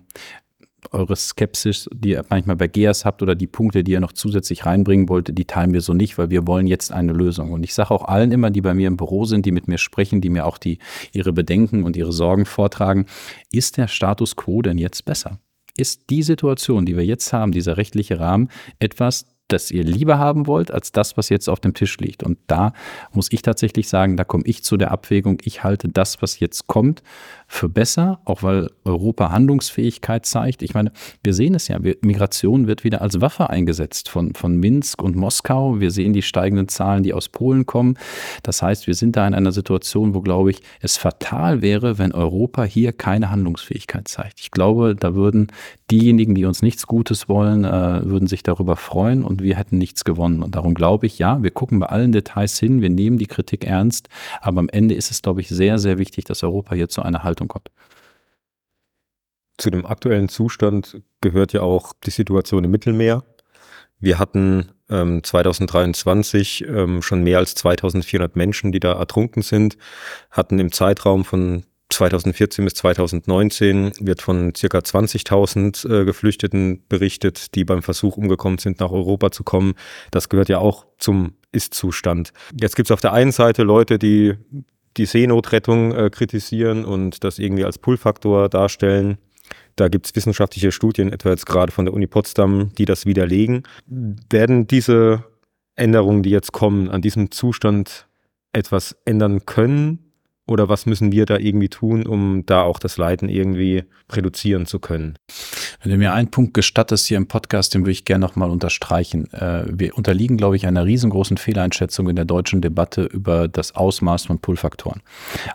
eure 0.92 1.16
Skepsis, 1.16 1.90
die 1.94 2.10
ihr 2.10 2.26
manchmal 2.30 2.56
bei 2.56 2.68
GEAS 2.68 3.06
habt 3.06 3.24
oder 3.24 3.36
die 3.36 3.48
Punkte, 3.48 3.84
die 3.84 3.94
ihr 3.94 4.00
noch 4.00 4.14
zusätzlich 4.14 4.66
reinbringen 4.66 5.10
wollt, 5.10 5.36
die 5.38 5.46
teilen 5.46 5.74
wir 5.74 5.82
so 5.82 5.94
nicht, 5.94 6.18
weil 6.18 6.30
wir 6.30 6.46
wollen 6.46 6.68
jetzt 6.68 6.92
eine 6.92 7.12
Lösung. 7.12 7.52
Und 7.52 7.64
ich 7.64 7.74
sage 7.74 7.92
auch 7.92 8.06
allen 8.06 8.32
immer, 8.32 8.52
die 8.52 8.62
bei 8.62 8.74
mir 8.74 8.88
im 8.88 8.98
Büro 8.98 9.26
sind, 9.26 9.46
die 9.46 9.52
mit 9.52 9.68
mir 9.68 9.78
sprechen, 9.80 10.22
die 10.22 10.30
mir 10.30 10.46
auch 10.46 10.58
die, 10.58 10.78
ihre 11.12 11.34
Bedenken 11.34 11.84
und 11.84 11.96
ihre 11.98 12.14
Sorgen 12.14 12.46
vortragen, 12.46 13.08
ist 13.52 13.78
der 13.78 13.88
Status 13.88 14.36
quo 14.36 14.62
denn 14.62 14.78
jetzt 14.78 15.06
besser? 15.06 15.40
ist 15.78 16.10
die 16.10 16.24
Situation, 16.24 16.86
die 16.86 16.96
wir 16.96 17.06
jetzt 17.06 17.34
haben, 17.34 17.52
dieser 17.52 17.78
rechtliche 17.78 18.20
Rahmen, 18.20 18.50
etwas, 18.80 19.26
das 19.48 19.72
ihr 19.72 19.84
lieber 19.84 20.18
haben 20.18 20.48
wollt, 20.48 20.72
als 20.72 20.92
das, 20.92 21.18
was 21.18 21.30
jetzt 21.30 21.48
auf 21.50 21.60
dem 21.60 21.74
Tisch 21.74 21.98
liegt. 21.98 22.24
Und 22.24 22.38
da 22.48 22.74
muss 23.12 23.32
ich 23.32 23.42
tatsächlich 23.42 23.88
sagen, 23.90 24.18
da 24.18 24.24
komme 24.24 24.44
ich 24.46 24.64
zu 24.64 24.78
der 24.78 24.92
Abwägung, 24.92 25.38
ich 25.44 25.64
halte 25.64 25.90
das, 25.90 26.22
was 26.22 26.40
jetzt 26.40 26.68
kommt, 26.68 27.04
für 27.48 27.70
besser, 27.70 28.20
auch 28.26 28.44
weil 28.44 28.70
Europa 28.84 29.32
Handlungsfähigkeit 29.32 30.26
zeigt. 30.26 30.62
Ich 30.62 30.74
meine, 30.74 30.92
wir 31.24 31.34
sehen 31.34 31.56
es 31.56 31.68
ja, 31.68 31.80
Migration 32.02 32.68
wird 32.68 32.84
wieder 32.84 33.02
als 33.02 33.22
Waffe 33.22 33.50
eingesetzt 33.50 34.10
von, 34.10 34.34
von 34.34 34.58
Minsk 34.58 35.02
und 35.02 35.16
Moskau. 35.16 35.80
Wir 35.80 35.92
sehen 35.92 36.14
die 36.14 36.22
steigenden 36.22 36.68
Zahlen, 36.68 37.04
die 37.04 37.14
aus 37.14 37.30
Polen 37.30 37.66
kommen. 37.66 37.98
Das 38.44 38.62
heißt, 38.62 38.88
wir 38.88 38.96
sind 38.96 39.16
da 39.16 39.28
in 39.28 39.34
einer 39.34 39.52
Situation, 39.52 40.14
wo, 40.14 40.22
glaube 40.22 40.52
ich, 40.52 40.62
es 40.82 40.98
fatal 40.98 41.62
wäre, 41.62 41.98
wenn 41.98 42.12
Europa 42.12 42.64
hier 42.64 42.94
keine 42.94 43.30
Handlungsfähigkeit 43.30 44.08
zeigt. 44.08 44.40
Ich 44.40 44.52
glaube, 44.52 44.96
da 44.96 45.16
würden 45.16 45.48
diejenigen, 45.92 46.34
die 46.34 46.46
uns 46.46 46.62
nichts 46.62 46.88
Gutes 46.88 47.30
wollen, 47.30 47.64
äh, 47.64 48.06
würden 48.06 48.28
sich 48.28 48.44
darüber 48.44 48.76
freuen 48.76 49.24
und 49.24 49.44
wir 49.44 49.56
hätten 49.56 49.78
nichts 49.78 50.04
gewonnen. 50.04 50.42
Und 50.42 50.56
darum 50.56 50.74
glaube 50.74 51.06
ich, 51.06 51.20
ja, 51.20 51.44
wir 51.44 51.52
gucken 51.52 51.80
bei 51.80 51.88
allen 51.88 52.12
Details 52.12 52.60
hin, 52.60 52.82
wir 52.82 52.90
nehmen 52.90 53.18
die 53.18 53.28
Kritik 53.28 53.66
ernst, 53.66 54.10
aber 54.42 54.60
am 54.60 54.70
Ende 54.70 54.96
ist 54.96 55.12
es, 55.12 55.22
glaube 55.22 55.42
ich, 55.42 55.50
sehr, 55.50 55.78
sehr 55.78 56.00
wichtig, 56.00 56.26
dass 56.26 56.44
Europa 56.44 56.76
hier 56.76 56.90
zu 56.90 57.04
einer 57.04 57.24
Haltung 57.24 57.45
kommt. 57.48 57.70
Zu 59.58 59.70
dem 59.70 59.86
aktuellen 59.86 60.30
Zustand 60.30 61.02
gehört 61.22 61.54
ja 61.54 61.62
auch 61.62 61.94
die 62.06 62.12
Situation 62.12 62.64
im 62.64 62.72
Mittelmeer. 62.72 63.24
Wir 64.00 64.20
hatten 64.20 64.72
ähm, 64.90 65.24
2023 65.24 66.66
ähm, 66.68 67.02
schon 67.02 67.24
mehr 67.24 67.38
als 67.38 67.56
2400 67.56 68.36
Menschen, 68.36 68.72
die 68.72 68.80
da 68.80 68.94
ertrunken 68.94 69.42
sind, 69.42 69.78
hatten 70.30 70.60
im 70.60 70.72
Zeitraum 70.72 71.24
von 71.24 71.64
2014 71.90 72.66
bis 72.66 72.74
2019 72.76 73.92
wird 74.00 74.22
von 74.22 74.54
circa 74.56 74.80
20.000 74.80 76.02
äh, 76.02 76.06
Geflüchteten 76.06 76.84
berichtet, 76.90 77.56
die 77.56 77.64
beim 77.64 77.84
Versuch 77.84 78.18
umgekommen 78.18 78.58
sind, 78.58 78.80
nach 78.80 78.92
Europa 78.92 79.32
zu 79.32 79.44
kommen. 79.44 79.76
Das 80.12 80.30
gehört 80.30 80.50
ja 80.50 80.58
auch 80.58 80.86
zum 80.98 81.36
Ist-Zustand. 81.52 82.34
Jetzt 82.60 82.76
gibt 82.76 82.88
es 82.88 82.92
auf 82.92 83.02
der 83.02 83.14
einen 83.14 83.32
Seite 83.32 83.64
Leute, 83.64 84.00
die 84.00 84.34
die 84.98 85.06
Seenotrettung 85.06 85.94
äh, 85.94 86.10
kritisieren 86.10 86.86
und 86.86 87.24
das 87.24 87.40
irgendwie 87.40 87.66
als 87.66 87.78
Pull-Faktor 87.78 88.50
darstellen. 88.50 89.18
Da 89.76 89.90
gibt 89.90 90.06
es 90.06 90.16
wissenschaftliche 90.16 90.72
Studien, 90.72 91.12
etwa 91.12 91.30
jetzt 91.30 91.46
gerade 91.46 91.72
von 91.72 91.86
der 91.86 91.94
Uni 91.94 92.08
Potsdam, 92.08 92.72
die 92.78 92.86
das 92.86 93.06
widerlegen. 93.06 93.64
Werden 93.88 94.68
diese 94.68 95.24
Änderungen, 95.76 96.24
die 96.24 96.30
jetzt 96.30 96.54
kommen, 96.54 96.90
an 96.90 97.02
diesem 97.02 97.32
Zustand 97.32 98.08
etwas 98.54 98.96
ändern 99.06 99.46
können? 99.46 100.00
Oder 100.48 100.70
was 100.70 100.86
müssen 100.86 101.12
wir 101.12 101.26
da 101.26 101.38
irgendwie 101.38 101.70
tun, 101.70 102.06
um 102.06 102.46
da 102.46 102.62
auch 102.62 102.80
das 102.80 102.98
Leiden 102.98 103.30
irgendwie 103.30 103.84
reduzieren 104.12 104.66
zu 104.66 104.80
können? 104.80 105.18
Wenn 105.82 105.92
du 105.92 105.98
mir 105.98 106.14
einen 106.14 106.30
Punkt 106.30 106.54
gestattest 106.54 107.08
hier 107.08 107.18
im 107.18 107.28
Podcast, 107.28 107.74
den 107.74 107.82
würde 107.82 107.92
ich 107.92 108.06
gerne 108.06 108.26
nochmal 108.26 108.50
unterstreichen. 108.50 109.32
Äh, 109.34 109.66
wir 109.68 109.98
unterliegen, 109.98 110.38
glaube 110.38 110.56
ich, 110.56 110.66
einer 110.66 110.86
riesengroßen 110.86 111.38
Fehleinschätzung 111.38 112.10
in 112.10 112.16
der 112.16 112.26
deutschen 112.26 112.62
Debatte 112.62 113.04
über 113.04 113.48
das 113.48 113.76
Ausmaß 113.76 114.26
von 114.26 114.40
Pull-Faktoren. 114.40 115.02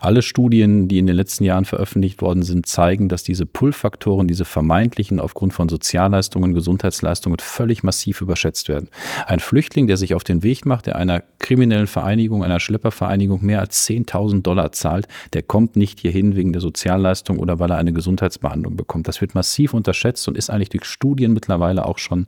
Alle 0.01 0.23
Studien, 0.23 0.89
die 0.89 0.99
in 0.99 1.07
den 1.07 1.17
letzten 1.17 1.45
Jahren 1.45 1.65
veröffentlicht 1.65 2.23
worden 2.23 2.43
sind, 2.43 2.67
zeigen, 2.67 3.09
dass 3.09 3.23
diese 3.23 3.47
Pull-Faktoren, 3.47 4.29
diese 4.29 4.45
vermeintlichen 4.45 5.21
aufgrund 5.21 5.53
von 5.53 5.69
Sozialleistungen, 5.69 6.55
Gesundheitsleistungen 6.55 7.39
völlig 7.41 7.83
massiv 7.83 8.21
überschätzt 8.21 8.69
werden. 8.69 8.89
Ein 9.27 9.41
Flüchtling, 9.41 9.87
der 9.87 9.97
sich 9.97 10.15
auf 10.15 10.25
den 10.25 10.43
Weg 10.43 10.67
macht, 10.67 10.87
der 10.87 10.97
einer 10.97 11.23
kriminellen 11.39 11.87
Vereinigung, 11.87 12.45
einer 12.45 12.61
Schleppervereinigung 12.61 13.45
mehr 13.45 13.61
als 13.61 13.87
10.000 13.89 14.43
Dollar 14.43 14.73
zahlt, 14.73 15.09
der 15.33 15.43
kommt 15.43 15.77
nicht 15.77 16.01
hierhin 16.01 16.37
wegen 16.37 16.53
der 16.53 16.61
Sozialleistung 16.61 17.39
oder 17.39 17.59
weil 17.59 17.71
er 17.71 17.79
eine 17.79 17.93
Gesundheitsbehandlung 17.93 18.77
bekommt. 18.77 19.09
Das 19.09 19.21
wird 19.21 19.35
massiv 19.35 19.75
unterschätzt 19.75 20.10
und 20.29 20.37
ist 20.37 20.51
eigentlich 20.51 20.71
durch 20.71 20.85
Studien 20.85 21.33
mittlerweile 21.33 21.87
auch 21.87 21.99
schon 21.99 22.27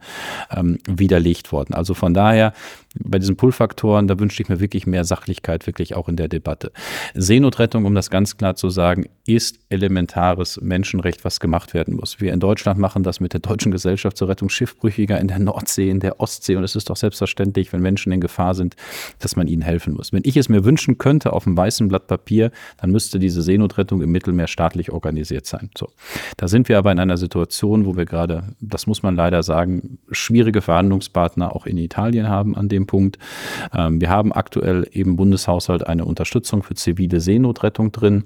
ähm, 0.51 0.79
widerlegt 0.87 1.53
worden. 1.53 1.75
Also 1.75 1.95
von 1.95 2.15
daher 2.15 2.53
bei 2.99 3.19
diesen 3.19 3.37
Pull-Faktoren, 3.37 4.07
da 4.07 4.19
wünschte 4.19 4.43
ich 4.43 4.49
mir 4.49 4.61
wirklich 4.61 4.87
mehr 4.87 5.05
Sachlichkeit, 5.05 5.67
wirklich 5.67 5.95
auch 5.95 6.09
in 6.09 6.17
der 6.17 6.29
Debatte. 6.29 6.73
Seenotrettung, 7.15 7.85
um 7.85 7.95
das 7.95 8.11
ganz 8.11 8.37
klar 8.37 8.55
zu 8.55 8.71
sagen, 8.71 9.07
ist 9.25 9.61
elementares 9.69 10.61
Menschenrecht, 10.61 11.25
was 11.25 11.39
gemacht 11.39 11.75
werden 11.75 11.95
muss. 11.95 12.21
Wir 12.21 12.33
in 12.33 12.41
Deutschland 12.41 12.81
machen 12.81 13.05
das 13.05 13.21
mit 13.21 13.33
der 13.33 13.41
Deutschen 13.41 13.71
Gesellschaft 13.71 14.17
zur 14.17 14.29
Rettung 14.29 14.49
Schiffbrüchiger 14.49 15.21
in 15.21 15.29
der 15.29 15.39
Nordsee, 15.39 15.91
in 15.91 16.01
der 16.01 16.19
Ostsee 16.19 16.57
und 16.57 16.65
es 16.65 16.75
ist 16.75 16.91
doch 16.91 16.97
selbstverständlich, 16.97 17.73
wenn 17.73 17.81
Menschen 17.81 18.11
in 18.11 18.21
Gefahr 18.21 18.55
sind, 18.55 18.75
dass 19.21 19.37
man 19.37 19.47
ihnen 19.47 19.63
helfen 19.63 19.95
muss. 19.95 20.13
Wenn 20.13 20.23
ich 20.25 20.37
es 20.37 20.49
mir 20.49 20.65
wünschen 20.65 20.99
könnte 20.99 21.33
auf 21.33 21.47
einem 21.47 21.57
weißen 21.57 21.87
Blatt 21.87 22.09
Papier, 22.09 22.51
dann 22.79 22.91
müsste 22.91 23.21
diese 23.21 23.43
Seenotrettung 23.43 24.03
im 24.03 24.11
Mittelmeer 24.11 24.49
staatlich 24.49 24.91
organisiert 24.91 25.47
sein. 25.47 25.71
So. 25.79 25.89
Da 26.37 26.49
sind 26.49 26.69
wir 26.69 26.79
aber 26.79 26.91
in 26.91 26.99
einer 26.99 27.17
Situation, 27.17 27.87
wo 27.87 27.97
wir 27.97 28.07
gerade, 28.07 28.43
das 28.61 28.89
muss 28.89 29.05
man 29.05 29.15
leider 29.15 29.45
sagen, 29.45 29.99
schwierige 30.11 30.63
Verhandlungspartner 30.63 31.55
auch 31.55 31.67
in 31.67 31.79
Italien 31.79 32.29
haben 32.29 32.57
an 32.57 32.69
dem 32.69 32.89
Punkt. 32.89 33.19
Ähm, 33.73 34.01
wir 34.01 34.11
haben 34.11 34.33
aktuell 34.33 34.83
im 34.91 35.15
Bundeshaushalt 35.15 35.87
eine 35.87 36.05
Unterstützung 36.05 36.65
für 36.65 36.75
zivile 36.75 37.21
Seenotrettung 37.21 37.93
drin. 37.93 38.25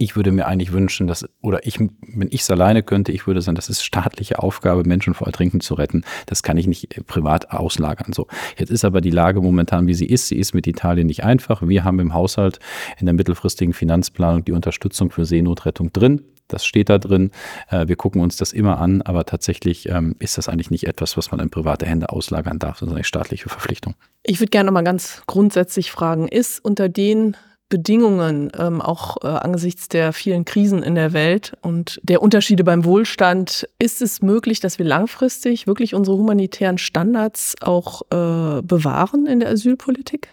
Ich 0.00 0.14
würde 0.14 0.30
mir 0.30 0.46
eigentlich 0.46 0.72
wünschen, 0.72 1.08
dass, 1.08 1.26
oder 1.42 1.66
ich, 1.66 1.80
wenn 1.80 2.28
ich 2.30 2.42
es 2.42 2.50
alleine 2.50 2.84
könnte, 2.84 3.10
ich 3.10 3.26
würde 3.26 3.42
sagen, 3.42 3.56
das 3.56 3.68
ist 3.68 3.82
staatliche 3.82 4.38
Aufgabe, 4.38 4.84
Menschen 4.84 5.12
vor 5.12 5.26
Ertrinken 5.26 5.60
zu 5.60 5.74
retten. 5.74 6.04
Das 6.26 6.44
kann 6.44 6.56
ich 6.56 6.68
nicht 6.68 7.04
privat 7.06 7.50
auslagern. 7.50 8.12
So. 8.12 8.28
Jetzt 8.56 8.70
ist 8.70 8.84
aber 8.84 9.00
die 9.00 9.10
Lage 9.10 9.40
momentan, 9.40 9.88
wie 9.88 9.94
sie 9.94 10.06
ist. 10.06 10.28
Sie 10.28 10.36
ist 10.36 10.54
mit 10.54 10.68
Italien 10.68 11.08
nicht 11.08 11.24
einfach. 11.24 11.62
Wir 11.66 11.82
haben 11.82 11.98
im 11.98 12.14
Haushalt 12.14 12.60
in 12.98 13.06
der 13.06 13.14
mittelfristigen 13.14 13.74
Finanzplanung 13.74 14.44
die 14.44 14.52
Unterstützung 14.52 15.10
für 15.10 15.24
Seenotrettung 15.24 15.92
drin. 15.92 16.22
Das 16.46 16.64
steht 16.64 16.88
da 16.88 16.98
drin. 16.98 17.30
Äh, 17.68 17.88
wir 17.88 17.96
gucken 17.96 18.22
uns 18.22 18.36
das 18.36 18.52
immer 18.52 18.78
an, 18.78 19.02
aber 19.02 19.26
tatsächlich 19.26 19.88
ähm, 19.88 20.16
ist 20.18 20.38
das 20.38 20.48
eigentlich 20.48 20.70
nicht 20.70 20.86
etwas, 20.86 21.16
was 21.16 21.30
man 21.30 21.40
in 21.40 21.50
private 21.50 21.86
Hände 21.86 22.10
auslagern 22.10 22.58
darf, 22.58 22.78
sondern 22.78 22.96
eine 22.96 23.04
staatliche 23.04 23.48
Verpflichtung. 23.48 23.94
Ich 24.22 24.40
würde 24.40 24.50
gerne 24.50 24.70
mal 24.70 24.82
ganz 24.82 25.22
grundsätzlich 25.26 25.90
fragen, 25.90 26.28
ist 26.28 26.64
unter 26.64 26.88
den 26.88 27.36
Bedingungen, 27.68 28.50
ähm, 28.58 28.80
auch 28.80 29.18
äh, 29.22 29.26
angesichts 29.26 29.88
der 29.88 30.12
vielen 30.12 30.44
Krisen 30.44 30.82
in 30.82 30.94
der 30.94 31.12
Welt 31.12 31.52
und 31.60 32.00
der 32.02 32.22
Unterschiede 32.22 32.64
beim 32.64 32.84
Wohlstand, 32.84 33.68
ist 33.78 34.00
es 34.00 34.22
möglich, 34.22 34.60
dass 34.60 34.78
wir 34.78 34.86
langfristig 34.86 35.66
wirklich 35.66 35.94
unsere 35.94 36.16
humanitären 36.16 36.78
Standards 36.78 37.56
auch 37.60 38.02
äh, 38.10 38.62
bewahren 38.62 39.26
in 39.26 39.40
der 39.40 39.50
Asylpolitik? 39.50 40.28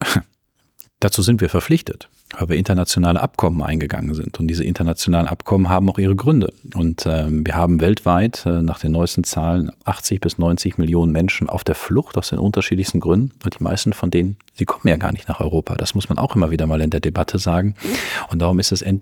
Dazu 1.00 1.22
sind 1.22 1.40
wir 1.40 1.48
verpflichtet 1.48 2.08
weil 2.38 2.50
wir 2.50 2.56
internationale 2.56 3.20
Abkommen 3.20 3.62
eingegangen 3.62 4.14
sind. 4.14 4.38
Und 4.38 4.46
diese 4.46 4.64
internationalen 4.64 5.26
Abkommen 5.26 5.68
haben 5.68 5.88
auch 5.90 5.98
ihre 5.98 6.14
Gründe. 6.14 6.52
Und 6.74 7.04
äh, 7.06 7.26
wir 7.28 7.54
haben 7.54 7.80
weltweit 7.80 8.46
äh, 8.46 8.62
nach 8.62 8.78
den 8.78 8.92
neuesten 8.92 9.24
Zahlen 9.24 9.72
80 9.84 10.20
bis 10.20 10.38
90 10.38 10.78
Millionen 10.78 11.12
Menschen 11.12 11.48
auf 11.48 11.64
der 11.64 11.74
Flucht 11.74 12.16
aus 12.16 12.30
den 12.30 12.38
unterschiedlichsten 12.38 13.00
Gründen. 13.00 13.32
Und 13.44 13.58
die 13.58 13.62
meisten 13.62 13.92
von 13.92 14.10
denen, 14.10 14.36
sie 14.54 14.64
kommen 14.64 14.88
ja 14.88 14.96
gar 14.96 15.12
nicht 15.12 15.28
nach 15.28 15.40
Europa. 15.40 15.74
Das 15.74 15.94
muss 15.94 16.08
man 16.08 16.18
auch 16.18 16.36
immer 16.36 16.50
wieder 16.50 16.66
mal 16.66 16.80
in 16.80 16.90
der 16.90 17.00
Debatte 17.00 17.38
sagen. 17.38 17.74
Und 18.30 18.40
darum 18.40 18.58
ist 18.60 18.70
es 18.70 18.82
äh, 18.82 18.96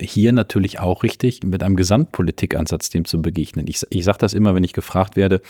hier 0.00 0.32
natürlich 0.32 0.78
auch 0.80 1.02
richtig, 1.02 1.42
mit 1.42 1.62
einem 1.62 1.76
Gesamtpolitikansatz 1.76 2.90
dem 2.90 3.06
zu 3.06 3.22
begegnen. 3.22 3.66
Ich, 3.66 3.82
ich 3.88 4.04
sage 4.04 4.18
das 4.18 4.34
immer, 4.34 4.54
wenn 4.54 4.64
ich 4.64 4.74
gefragt 4.74 5.16
werde, 5.16 5.40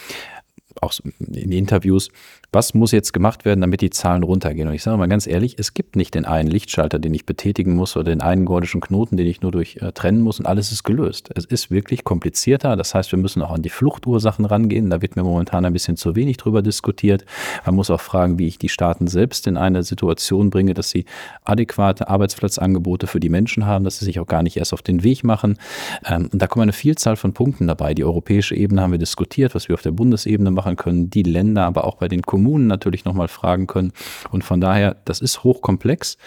auch 0.80 0.92
in 1.18 1.52
Interviews, 1.52 2.10
was 2.52 2.72
muss 2.72 2.92
jetzt 2.92 3.12
gemacht 3.12 3.44
werden, 3.44 3.60
damit 3.60 3.80
die 3.80 3.90
Zahlen 3.90 4.22
runtergehen? 4.22 4.68
Und 4.68 4.74
ich 4.74 4.82
sage 4.82 4.96
mal 4.96 5.08
ganz 5.08 5.26
ehrlich, 5.26 5.56
es 5.58 5.74
gibt 5.74 5.96
nicht 5.96 6.14
den 6.14 6.24
einen 6.24 6.48
Lichtschalter, 6.48 6.98
den 6.98 7.12
ich 7.12 7.26
betätigen 7.26 7.74
muss 7.74 7.96
oder 7.96 8.04
den 8.04 8.20
einen 8.20 8.44
gordischen 8.44 8.80
Knoten, 8.80 9.16
den 9.16 9.26
ich 9.26 9.42
nur 9.42 9.50
durch 9.50 9.78
äh, 9.80 9.92
trennen 9.92 10.20
muss 10.20 10.38
und 10.38 10.46
alles 10.46 10.70
ist 10.70 10.84
gelöst. 10.84 11.30
Es 11.34 11.44
ist 11.44 11.70
wirklich 11.70 12.04
komplizierter. 12.04 12.76
Das 12.76 12.94
heißt, 12.94 13.10
wir 13.12 13.18
müssen 13.18 13.42
auch 13.42 13.50
an 13.50 13.62
die 13.62 13.70
Fluchtursachen 13.70 14.44
rangehen. 14.44 14.90
Da 14.90 15.02
wird 15.02 15.16
mir 15.16 15.24
momentan 15.24 15.64
ein 15.64 15.72
bisschen 15.72 15.96
zu 15.96 16.14
wenig 16.14 16.36
drüber 16.36 16.62
diskutiert. 16.62 17.24
Man 17.66 17.74
muss 17.74 17.90
auch 17.90 18.00
fragen, 18.00 18.38
wie 18.38 18.46
ich 18.46 18.58
die 18.58 18.68
Staaten 18.68 19.08
selbst 19.08 19.46
in 19.46 19.56
eine 19.56 19.82
Situation 19.82 20.50
bringe, 20.50 20.74
dass 20.74 20.90
sie 20.90 21.04
adäquate 21.44 22.08
Arbeitsplatzangebote 22.08 23.06
für 23.06 23.20
die 23.20 23.28
Menschen 23.28 23.66
haben, 23.66 23.84
dass 23.84 23.98
sie 23.98 24.04
sich 24.04 24.20
auch 24.20 24.26
gar 24.26 24.42
nicht 24.42 24.56
erst 24.56 24.72
auf 24.72 24.82
den 24.82 25.02
Weg 25.02 25.24
machen. 25.24 25.58
Ähm, 26.06 26.28
und 26.32 26.40
da 26.40 26.46
kommen 26.46 26.64
eine 26.64 26.72
Vielzahl 26.72 27.16
von 27.16 27.32
Punkten 27.32 27.66
dabei. 27.66 27.94
Die 27.94 28.04
europäische 28.04 28.54
Ebene 28.54 28.82
haben 28.82 28.92
wir 28.92 28.98
diskutiert, 28.98 29.54
was 29.54 29.68
wir 29.68 29.74
auf 29.74 29.82
der 29.82 29.92
Bundesebene 29.92 30.50
machen 30.50 30.63
können, 30.76 31.10
die 31.10 31.22
Länder, 31.22 31.66
aber 31.66 31.84
auch 31.84 31.96
bei 31.96 32.08
den 32.08 32.22
Kommunen 32.22 32.44
Kommunen 32.44 32.66
natürlich 32.66 33.04
nochmal 33.04 33.28
fragen 33.28 33.66
können. 33.66 33.92
Und 34.30 34.44
von 34.44 34.60
daher, 34.60 34.96
das 35.04 35.20
ist 35.20 35.44
hochkomplex, 35.44 36.18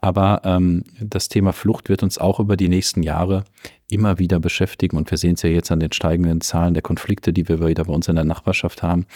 aber 0.00 0.40
ähm, 0.44 0.84
das 1.00 1.28
Thema 1.28 1.52
Flucht 1.52 1.88
wird 1.88 2.02
uns 2.02 2.18
auch 2.18 2.40
über 2.40 2.56
die 2.56 2.68
nächsten 2.68 3.02
Jahre 3.02 3.44
immer 3.88 4.18
wieder 4.18 4.40
beschäftigen. 4.40 4.96
Und 4.96 5.10
wir 5.10 5.18
sehen 5.18 5.34
es 5.34 5.42
ja 5.42 5.50
jetzt 5.50 5.70
an 5.70 5.78
den 5.78 5.92
steigenden 5.92 6.40
Zahlen 6.40 6.74
der 6.74 6.82
Konflikte, 6.82 7.32
die 7.32 7.48
wir 7.48 7.64
wieder 7.64 7.84
bei 7.84 7.92
uns 7.92 8.08
in 8.08 8.16
der 8.16 8.24
Nachbarschaft 8.24 8.82
haben. 8.82 9.06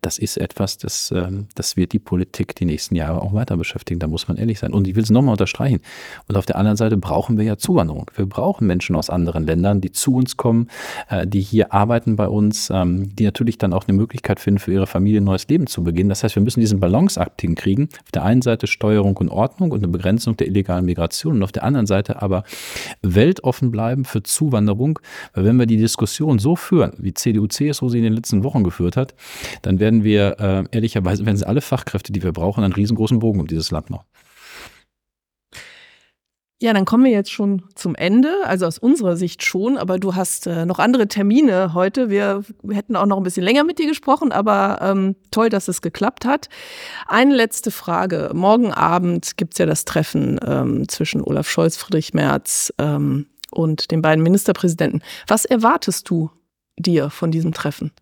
Das 0.00 0.18
ist 0.18 0.36
etwas, 0.36 0.78
das, 0.78 1.12
ähm, 1.12 1.46
das 1.54 1.76
wird 1.76 1.92
die 1.92 1.98
Politik 2.00 2.56
die 2.56 2.64
nächsten 2.64 2.96
Jahre 2.96 3.22
auch 3.22 3.34
weiter 3.34 3.56
beschäftigen. 3.56 4.00
Da 4.00 4.08
muss 4.08 4.26
man 4.26 4.36
ehrlich 4.36 4.58
sein. 4.58 4.72
Und 4.72 4.88
ich 4.88 4.96
will 4.96 5.04
es 5.04 5.10
nochmal 5.10 5.32
unterstreichen. 5.32 5.80
Und 6.26 6.36
auf 6.36 6.46
der 6.46 6.56
anderen 6.56 6.76
Seite 6.76 6.96
brauchen 6.96 7.38
wir 7.38 7.44
ja 7.44 7.56
Zuwanderung. 7.56 8.10
Wir 8.16 8.26
brauchen 8.26 8.66
Menschen 8.66 8.96
aus 8.96 9.10
anderen 9.10 9.46
Ländern, 9.46 9.80
die 9.80 9.92
zu 9.92 10.16
uns 10.16 10.36
kommen, 10.36 10.68
äh, 11.08 11.26
die 11.26 11.40
hier 11.40 11.72
arbeiten 11.72 12.16
bei 12.16 12.26
uns, 12.26 12.68
ähm, 12.70 13.14
die 13.14 13.24
natürlich 13.24 13.58
dann 13.58 13.72
auch 13.72 13.86
eine 13.86 13.96
Möglichkeit 13.96 14.40
finden, 14.40 14.58
für 14.58 14.72
ihre 14.72 14.88
Familie 14.88 15.20
ein 15.20 15.24
neues 15.24 15.46
Leben 15.46 15.68
zu 15.68 15.84
beginnen. 15.84 16.08
Das 16.08 16.24
heißt, 16.24 16.34
wir 16.34 16.42
müssen 16.42 16.60
diesen 16.60 16.80
Balanceakt 16.80 17.40
hinkriegen. 17.40 17.88
Auf 18.04 18.10
der 18.12 18.24
einen 18.24 18.42
Seite 18.42 18.66
Steuerung 18.66 19.16
und 19.18 19.28
Ordnung 19.28 19.70
und 19.70 19.78
eine 19.78 19.88
Begrenzung 19.88 20.36
der 20.36 20.48
illegalen 20.48 20.84
Migration 20.84 21.36
und 21.36 21.42
auf 21.44 21.52
der 21.52 21.62
anderen 21.62 21.86
Seite 21.86 22.22
aber 22.22 22.42
weltoffen 23.02 23.70
bleiben 23.70 24.04
für 24.04 24.15
für 24.16 24.22
Zuwanderung, 24.22 24.98
weil 25.34 25.44
wenn 25.44 25.58
wir 25.58 25.66
die 25.66 25.76
Diskussion 25.76 26.38
so 26.38 26.56
führen, 26.56 26.92
wie 26.98 27.12
CDU, 27.12 27.46
CSU 27.46 27.88
sie 27.88 27.98
in 27.98 28.04
den 28.04 28.14
letzten 28.14 28.44
Wochen 28.44 28.64
geführt 28.64 28.96
hat, 28.96 29.14
dann 29.62 29.78
werden 29.78 30.04
wir 30.04 30.36
äh, 30.40 30.64
ehrlicherweise, 30.72 31.26
werden 31.26 31.36
sie 31.36 31.46
alle 31.46 31.60
Fachkräfte, 31.60 32.12
die 32.12 32.22
wir 32.22 32.32
brauchen, 32.32 32.64
einen 32.64 32.72
riesengroßen 32.72 33.18
Bogen 33.18 33.40
um 33.40 33.46
dieses 33.46 33.70
Land 33.70 33.90
machen. 33.90 34.06
Ja, 36.58 36.72
dann 36.72 36.86
kommen 36.86 37.04
wir 37.04 37.10
jetzt 37.10 37.30
schon 37.30 37.64
zum 37.74 37.94
Ende, 37.94 38.32
also 38.46 38.64
aus 38.64 38.78
unserer 38.78 39.16
Sicht 39.16 39.44
schon, 39.44 39.76
aber 39.76 39.98
du 39.98 40.14
hast 40.14 40.46
äh, 40.46 40.64
noch 40.64 40.78
andere 40.78 41.06
Termine 41.06 41.74
heute. 41.74 42.08
Wir 42.08 42.44
hätten 42.70 42.96
auch 42.96 43.04
noch 43.04 43.18
ein 43.18 43.22
bisschen 43.22 43.42
länger 43.44 43.62
mit 43.62 43.78
dir 43.78 43.86
gesprochen, 43.86 44.32
aber 44.32 44.78
ähm, 44.80 45.16
toll, 45.30 45.50
dass 45.50 45.68
es 45.68 45.82
geklappt 45.82 46.24
hat. 46.24 46.48
Eine 47.06 47.34
letzte 47.34 47.70
Frage. 47.70 48.30
Morgen 48.32 48.72
Abend 48.72 49.36
gibt's 49.36 49.58
ja 49.58 49.66
das 49.66 49.84
Treffen 49.84 50.40
ähm, 50.46 50.88
zwischen 50.88 51.20
Olaf 51.20 51.46
Scholz, 51.50 51.76
Friedrich 51.76 52.14
Merz 52.14 52.72
ähm, 52.78 53.26
und 53.50 53.90
den 53.90 54.02
beiden 54.02 54.22
Ministerpräsidenten. 54.22 55.02
Was 55.26 55.44
erwartest 55.44 56.08
du 56.10 56.30
dir 56.76 57.10
von 57.10 57.30
diesem 57.30 57.52
Treffen? 57.52 57.92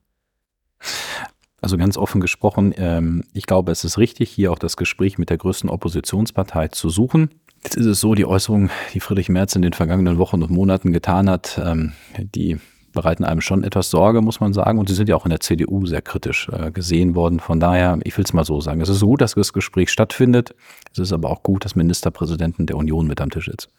Also 1.60 1.78
ganz 1.78 1.96
offen 1.96 2.20
gesprochen, 2.20 2.74
ähm, 2.76 3.24
ich 3.32 3.46
glaube, 3.46 3.72
es 3.72 3.84
ist 3.84 3.96
richtig, 3.96 4.30
hier 4.30 4.52
auch 4.52 4.58
das 4.58 4.76
Gespräch 4.76 5.16
mit 5.16 5.30
der 5.30 5.38
größten 5.38 5.70
Oppositionspartei 5.70 6.68
zu 6.68 6.90
suchen. 6.90 7.30
Jetzt 7.62 7.76
ist 7.76 7.86
es 7.86 8.00
so, 8.00 8.14
die 8.14 8.26
Äußerungen, 8.26 8.70
die 8.92 9.00
Friedrich 9.00 9.30
Merz 9.30 9.56
in 9.56 9.62
den 9.62 9.72
vergangenen 9.72 10.18
Wochen 10.18 10.42
und 10.42 10.50
Monaten 10.50 10.92
getan 10.92 11.30
hat, 11.30 11.58
ähm, 11.64 11.92
die 12.18 12.58
bereiten 12.92 13.24
einem 13.24 13.40
schon 13.40 13.64
etwas 13.64 13.90
Sorge, 13.90 14.20
muss 14.22 14.40
man 14.40 14.52
sagen. 14.52 14.78
Und 14.78 14.88
sie 14.88 14.94
sind 14.94 15.08
ja 15.08 15.16
auch 15.16 15.26
in 15.26 15.30
der 15.30 15.40
CDU 15.40 15.84
sehr 15.86 16.00
kritisch 16.00 16.48
äh, 16.50 16.70
gesehen 16.70 17.14
worden. 17.14 17.40
Von 17.40 17.60
daher, 17.60 17.98
ich 18.04 18.16
will 18.16 18.24
es 18.24 18.32
mal 18.32 18.44
so 18.44 18.60
sagen, 18.60 18.80
es 18.80 18.88
ist 18.88 19.00
gut, 19.00 19.20
dass 19.20 19.34
das 19.34 19.52
Gespräch 19.52 19.90
stattfindet. 19.90 20.54
Es 20.92 20.98
ist 20.98 21.12
aber 21.12 21.30
auch 21.30 21.42
gut, 21.42 21.64
dass 21.64 21.74
Ministerpräsidenten 21.74 22.66
der 22.66 22.76
Union 22.76 23.06
mit 23.06 23.20
am 23.20 23.30
Tisch 23.30 23.46
sitzen. 23.46 23.70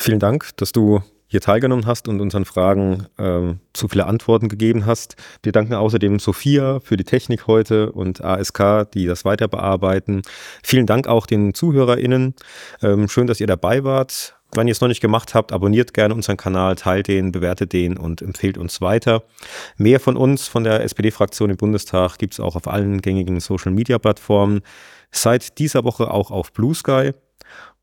Vielen 0.00 0.20
Dank, 0.20 0.56
dass 0.56 0.70
du 0.70 1.02
hier 1.26 1.40
teilgenommen 1.40 1.84
hast 1.84 2.06
und 2.06 2.20
unseren 2.20 2.44
Fragen 2.44 3.08
ähm, 3.18 3.58
zu 3.72 3.88
viele 3.88 4.06
Antworten 4.06 4.48
gegeben 4.48 4.86
hast. 4.86 5.16
Wir 5.42 5.50
danken 5.50 5.74
außerdem 5.74 6.20
Sophia 6.20 6.78
für 6.78 6.96
die 6.96 7.02
Technik 7.02 7.48
heute 7.48 7.90
und 7.90 8.22
ASK, 8.24 8.90
die 8.94 9.06
das 9.06 9.24
weiter 9.24 9.48
bearbeiten. 9.48 10.22
Vielen 10.62 10.86
Dank 10.86 11.08
auch 11.08 11.26
den 11.26 11.52
ZuhörerInnen. 11.52 12.34
Ähm, 12.80 13.08
schön, 13.08 13.26
dass 13.26 13.40
ihr 13.40 13.48
dabei 13.48 13.82
wart. 13.82 14.36
Wenn 14.54 14.68
ihr 14.68 14.72
es 14.72 14.80
noch 14.80 14.88
nicht 14.88 15.00
gemacht 15.00 15.34
habt, 15.34 15.52
abonniert 15.52 15.92
gerne 15.92 16.14
unseren 16.14 16.36
Kanal, 16.36 16.76
teilt 16.76 17.08
den, 17.08 17.32
bewertet 17.32 17.72
den 17.72 17.98
und 17.98 18.22
empfehlt 18.22 18.56
uns 18.56 18.80
weiter. 18.80 19.24
Mehr 19.76 19.98
von 19.98 20.16
uns, 20.16 20.46
von 20.46 20.62
der 20.62 20.84
SPD-Fraktion 20.84 21.50
im 21.50 21.56
Bundestag, 21.56 22.18
gibt 22.18 22.34
es 22.34 22.40
auch 22.40 22.54
auf 22.54 22.68
allen 22.68 23.02
gängigen 23.02 23.40
Social-Media-Plattformen. 23.40 24.60
Seit 25.10 25.58
dieser 25.58 25.82
Woche 25.82 26.08
auch 26.08 26.30
auf 26.30 26.52
Blue 26.52 26.74
Sky. 26.74 27.12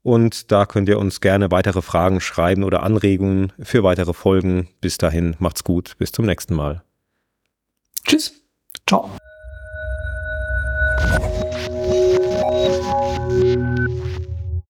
Und 0.05 0.51
da 0.51 0.67
könnt 0.67 0.87
ihr 0.87 0.99
uns 0.99 1.19
gerne 1.19 1.49
weitere 1.49 1.81
Fragen 1.81 2.21
schreiben 2.21 2.63
oder 2.63 2.83
Anregungen 2.83 3.51
für 3.57 3.81
weitere 3.81 4.13
Folgen. 4.13 4.69
Bis 4.79 4.99
dahin, 4.99 5.35
macht's 5.39 5.63
gut. 5.63 5.97
Bis 5.97 6.11
zum 6.11 6.27
nächsten 6.27 6.53
Mal. 6.53 6.83
Tschüss. 8.05 8.31
Ciao. 8.87 9.09